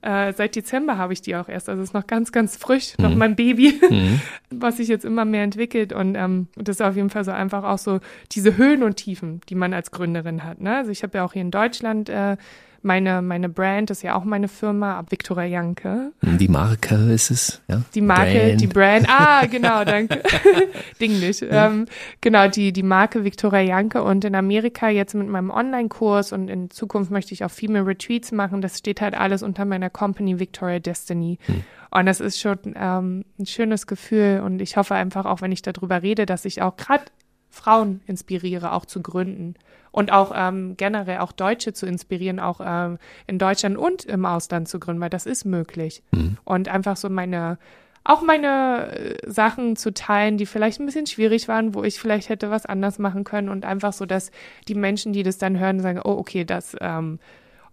[0.01, 3.05] Äh, seit Dezember habe ich die auch erst, also ist noch ganz, ganz frisch, mhm.
[3.05, 4.21] noch mein Baby, mhm.
[4.51, 7.65] was sich jetzt immer mehr entwickelt und ähm, das ist auf jeden Fall so einfach
[7.65, 8.01] auch so
[8.33, 10.61] diese Höhen und Tiefen, die man als Gründerin hat.
[10.61, 10.77] Ne?
[10.77, 12.37] Also ich habe ja auch hier in Deutschland äh,
[12.83, 16.13] meine, meine Brand ist ja auch meine Firma, Victoria Janke.
[16.23, 17.83] Die Marke ist es, ja?
[17.95, 18.61] Die Marke, Brand.
[18.61, 19.07] die Brand.
[19.09, 20.23] Ah, genau, danke.
[21.01, 21.41] Ding nicht.
[21.41, 21.67] Ja.
[21.67, 21.87] Ähm,
[22.21, 26.71] genau, die, die Marke Victoria Janke und in Amerika jetzt mit meinem Online-Kurs und in
[26.71, 28.61] Zukunft möchte ich auch Female Retreats machen.
[28.61, 31.39] Das steht halt alles unter meiner Company Victoria Destiny.
[31.47, 31.65] Hm.
[31.91, 35.63] Und das ist schon ähm, ein schönes Gefühl und ich hoffe einfach auch, wenn ich
[35.63, 37.05] darüber rede, dass ich auch gerade
[37.51, 39.55] Frauen inspiriere, auch zu gründen
[39.91, 44.69] und auch ähm, generell auch Deutsche zu inspirieren, auch ähm, in Deutschland und im Ausland
[44.69, 46.03] zu gründen, weil das ist möglich.
[46.11, 46.37] Mhm.
[46.45, 47.59] Und einfach so meine,
[48.05, 52.29] auch meine äh, Sachen zu teilen, die vielleicht ein bisschen schwierig waren, wo ich vielleicht
[52.29, 54.31] hätte was anders machen können und einfach so, dass
[54.67, 57.19] die Menschen, die das dann hören, sagen, oh, okay, das, ähm,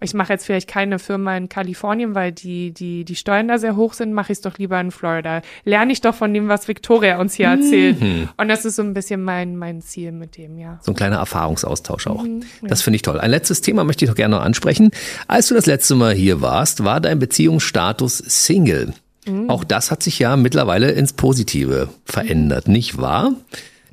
[0.02, 3.76] ich mache jetzt vielleicht keine Firma in Kalifornien, weil die, die, die Steuern da sehr
[3.76, 5.42] hoch sind, mache ich es doch lieber in Florida.
[5.64, 8.02] Lerne ich doch von dem, was Victoria uns hier erzählt.
[8.02, 8.30] Mhm.
[8.38, 10.80] Und das ist so ein bisschen mein, mein Ziel mit dem, ja.
[10.82, 12.24] So ein kleiner Erfahrungsaustausch auch.
[12.24, 12.68] Mhm, ja.
[12.68, 13.20] Das finde ich toll.
[13.20, 14.92] Ein letztes Thema möchte ich noch gerne noch ansprechen.
[15.28, 18.94] Als du das letzte Mal hier warst, war dein Beziehungsstatus Single.
[19.26, 19.50] Mhm.
[19.50, 23.34] Auch das hat sich ja mittlerweile ins Positive verändert, nicht wahr?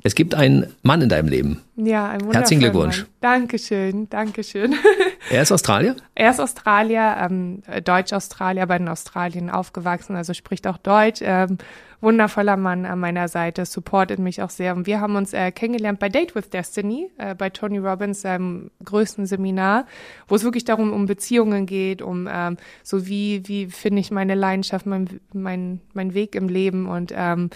[0.05, 1.61] Es gibt einen Mann in deinem Leben.
[1.77, 2.99] Ja, ein Herzlichen Glückwunsch.
[2.99, 3.07] Mann.
[3.21, 4.75] Dankeschön, Dankeschön.
[5.29, 5.95] Er ist Australier?
[6.15, 11.21] Er ist Australier, ähm, Deutsch-Australier, aber in Australien aufgewachsen, also spricht auch Deutsch.
[11.23, 11.57] Ähm,
[12.03, 14.75] wundervoller Mann an meiner Seite, supportet mich auch sehr.
[14.75, 18.69] Und wir haben uns äh, kennengelernt bei Date with Destiny, äh, bei Tony Robbins, seinem
[18.83, 19.85] größten Seminar,
[20.27, 24.35] wo es wirklich darum um Beziehungen geht, um ähm, so wie, wie finde ich meine
[24.35, 27.49] Leidenschaft, mein, mein, mein Weg im Leben und ähm,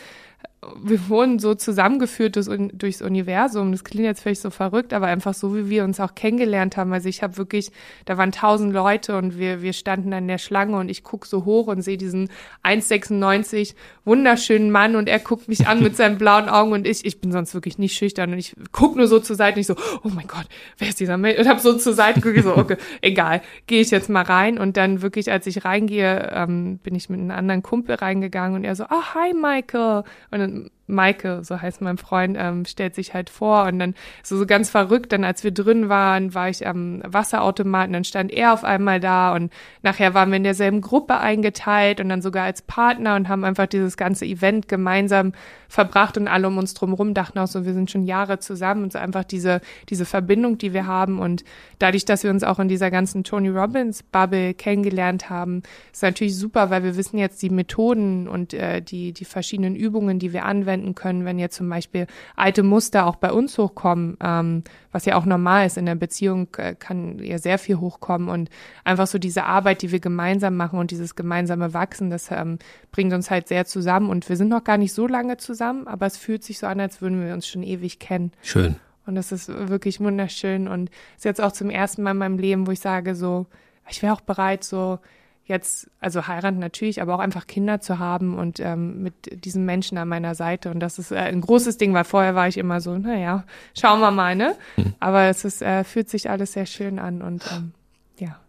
[0.83, 3.71] wir wurden so zusammengeführt durchs, Universum.
[3.71, 6.91] Das klingt jetzt vielleicht so verrückt, aber einfach so, wie wir uns auch kennengelernt haben.
[6.93, 7.71] Also ich habe wirklich,
[8.05, 11.45] da waren tausend Leute und wir, wir standen an der Schlange und ich guck so
[11.45, 12.29] hoch und sehe diesen
[12.63, 17.21] 1,96 wunderschönen Mann und er guckt mich an mit seinen blauen Augen und ich, ich
[17.21, 19.75] bin sonst wirklich nicht schüchtern und ich guck nur so zur Seite und ich so,
[20.03, 20.47] oh mein Gott,
[20.79, 21.39] wer ist dieser Mensch?
[21.39, 24.75] Und habe so zur Seite geguckt, so, okay, egal, gehe ich jetzt mal rein und
[24.75, 28.75] dann wirklich, als ich reingehe, ähm, bin ich mit einem anderen Kumpel reingegangen und er
[28.75, 30.03] so, ah, oh, hi Michael.
[30.31, 34.37] Und dann Maike, so heißt mein Freund, ähm, stellt sich halt vor und dann so,
[34.37, 38.53] so ganz verrückt, dann als wir drin waren, war ich am Wasserautomaten, dann stand er
[38.53, 39.51] auf einmal da und
[39.83, 43.67] nachher waren wir in derselben Gruppe eingeteilt und dann sogar als Partner und haben einfach
[43.67, 45.33] dieses ganze Event gemeinsam
[45.67, 48.93] verbracht und alle um uns drumherum dachten auch so, wir sind schon Jahre zusammen und
[48.93, 49.59] so einfach diese,
[49.89, 51.43] diese Verbindung, die wir haben und
[51.79, 56.37] dadurch, dass wir uns auch in dieser ganzen Tony Robbins Bubble kennengelernt haben, ist natürlich
[56.37, 60.45] super, weil wir wissen jetzt die Methoden und äh, die, die verschiedenen Übungen, die wir
[60.45, 65.15] anwenden können, wenn jetzt zum Beispiel alte Muster auch bei uns hochkommen, ähm, was ja
[65.15, 68.49] auch normal ist in der Beziehung, äh, kann ja sehr viel hochkommen und
[68.83, 72.59] einfach so diese Arbeit, die wir gemeinsam machen und dieses gemeinsame Wachsen, das ähm,
[72.91, 76.05] bringt uns halt sehr zusammen und wir sind noch gar nicht so lange zusammen, aber
[76.05, 78.31] es fühlt sich so an, als würden wir uns schon ewig kennen.
[78.41, 78.75] Schön.
[79.05, 82.67] Und das ist wirklich wunderschön und ist jetzt auch zum ersten Mal in meinem Leben,
[82.67, 83.47] wo ich sage so,
[83.89, 84.99] ich wäre auch bereit, so
[85.47, 89.97] jetzt, also heiraten natürlich, aber auch einfach Kinder zu haben und ähm, mit diesen Menschen
[89.97, 90.69] an meiner Seite.
[90.69, 93.43] Und das ist äh, ein großes Ding, weil vorher war ich immer so, naja,
[93.77, 94.55] schauen wir mal, ne?
[94.75, 94.93] Mhm.
[94.99, 97.71] Aber es ist, äh, fühlt sich alles sehr schön an und ähm.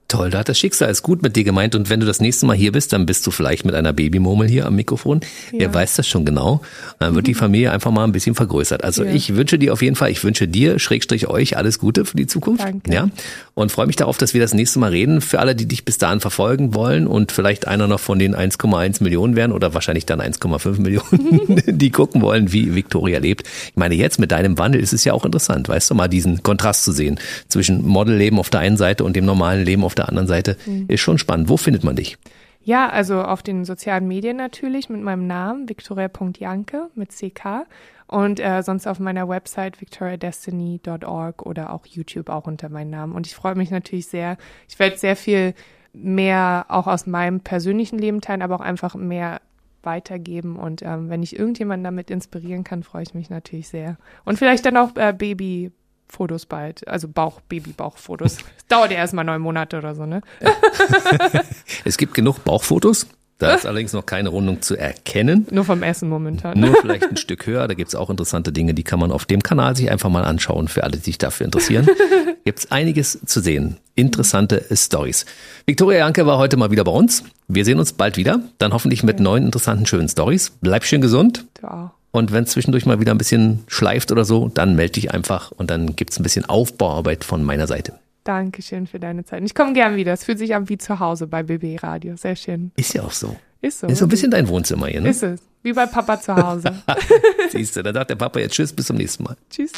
[0.09, 2.47] Toll, da hat das Schicksal es gut mit dir gemeint und wenn du das nächste
[2.47, 5.21] Mal hier bist, dann bist du vielleicht mit einer Babymurmel hier am Mikrofon.
[5.53, 5.61] Ja.
[5.61, 6.63] Wer weiß das schon genau?
[6.99, 8.85] Dann wird die Familie einfach mal ein bisschen vergrößert.
[8.85, 9.13] Also ja.
[9.13, 12.27] ich wünsche dir auf jeden Fall, ich wünsche dir, Schrägstrich euch, alles Gute für die
[12.27, 12.65] Zukunft.
[12.65, 12.91] Danke.
[12.91, 13.11] Ja.
[13.53, 15.21] Und freue mich darauf, dass wir das nächste Mal reden.
[15.21, 19.03] Für alle, die dich bis dahin verfolgen wollen und vielleicht einer noch von den 1,1
[19.03, 23.47] Millionen werden oder wahrscheinlich dann 1,5 Millionen, die gucken wollen, wie Victoria lebt.
[23.47, 26.43] Ich meine, jetzt mit deinem Wandel ist es ja auch interessant, weißt du, mal diesen
[26.43, 30.09] Kontrast zu sehen zwischen Modelleben auf der einen Seite und dem normalen Leben auf der
[30.09, 30.87] anderen Seite mhm.
[30.89, 31.49] ist schon spannend.
[31.49, 32.19] Wo findet man dich?
[32.61, 37.67] Ja, also auf den sozialen Medien natürlich mit meinem Namen, victoria.janke mit CK
[38.07, 43.15] und äh, sonst auf meiner Website victoriadestiny.org oder auch YouTube auch unter meinem Namen.
[43.15, 44.37] Und ich freue mich natürlich sehr.
[44.69, 45.55] Ich werde sehr viel
[45.93, 49.41] mehr auch aus meinem persönlichen Leben teilen, aber auch einfach mehr
[49.83, 50.57] weitergeben.
[50.57, 53.97] Und ähm, wenn ich irgendjemanden damit inspirieren kann, freue ich mich natürlich sehr.
[54.25, 55.73] Und vielleicht dann auch äh, Baby,
[56.09, 58.39] Fotos bald, also Bauch, Baby-Bauchfotos.
[58.69, 60.23] Dauert ja erstmal neun Monate oder so, ne?
[61.85, 63.07] es gibt genug Bauchfotos.
[63.39, 65.47] Da ist allerdings noch keine Rundung zu erkennen.
[65.53, 66.59] Nur vom Essen momentan.
[66.59, 67.69] Nur vielleicht ein Stück höher.
[67.69, 70.67] Da gibt's auch interessante Dinge, die kann man auf dem Kanal sich einfach mal anschauen,
[70.67, 71.87] für alle, die sich dafür interessieren.
[72.45, 73.77] Gibt's einiges zu sehen.
[73.95, 75.25] Interessante Stories.
[75.67, 77.23] Victoria Janke war heute mal wieder bei uns.
[77.47, 78.41] Wir sehen uns bald wieder.
[78.59, 80.53] Dann hoffentlich mit neuen, interessanten, schönen Stories.
[80.61, 81.45] Bleib schön gesund.
[81.61, 81.91] Du auch.
[82.11, 85.71] Und wenn zwischendurch mal wieder ein bisschen schleift oder so, dann melde dich einfach und
[85.71, 87.99] dann gibt's ein bisschen Aufbauarbeit von meiner Seite.
[88.25, 89.43] Dankeschön für deine Zeit.
[89.45, 90.13] Ich komme gern wieder.
[90.13, 92.17] Es fühlt sich an wie zu Hause bei BB Radio.
[92.17, 92.73] Sehr schön.
[92.77, 93.37] Ist ja auch so.
[93.61, 93.87] Ist so.
[93.87, 95.09] Ist so ein bisschen dein Wohnzimmer hier, ne?
[95.09, 95.41] Ist es.
[95.63, 96.73] Wie bei Papa zu Hause.
[97.51, 99.37] Siehst du, da sagt der Papa jetzt Tschüss, bis zum nächsten Mal.
[99.51, 99.73] Tschüss.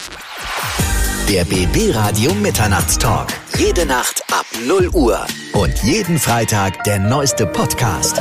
[1.28, 3.28] Der BB Radio Mitternachtstalk.
[3.56, 5.24] Jede Nacht ab 0 Uhr.
[5.52, 8.20] Und jeden Freitag der neueste Podcast.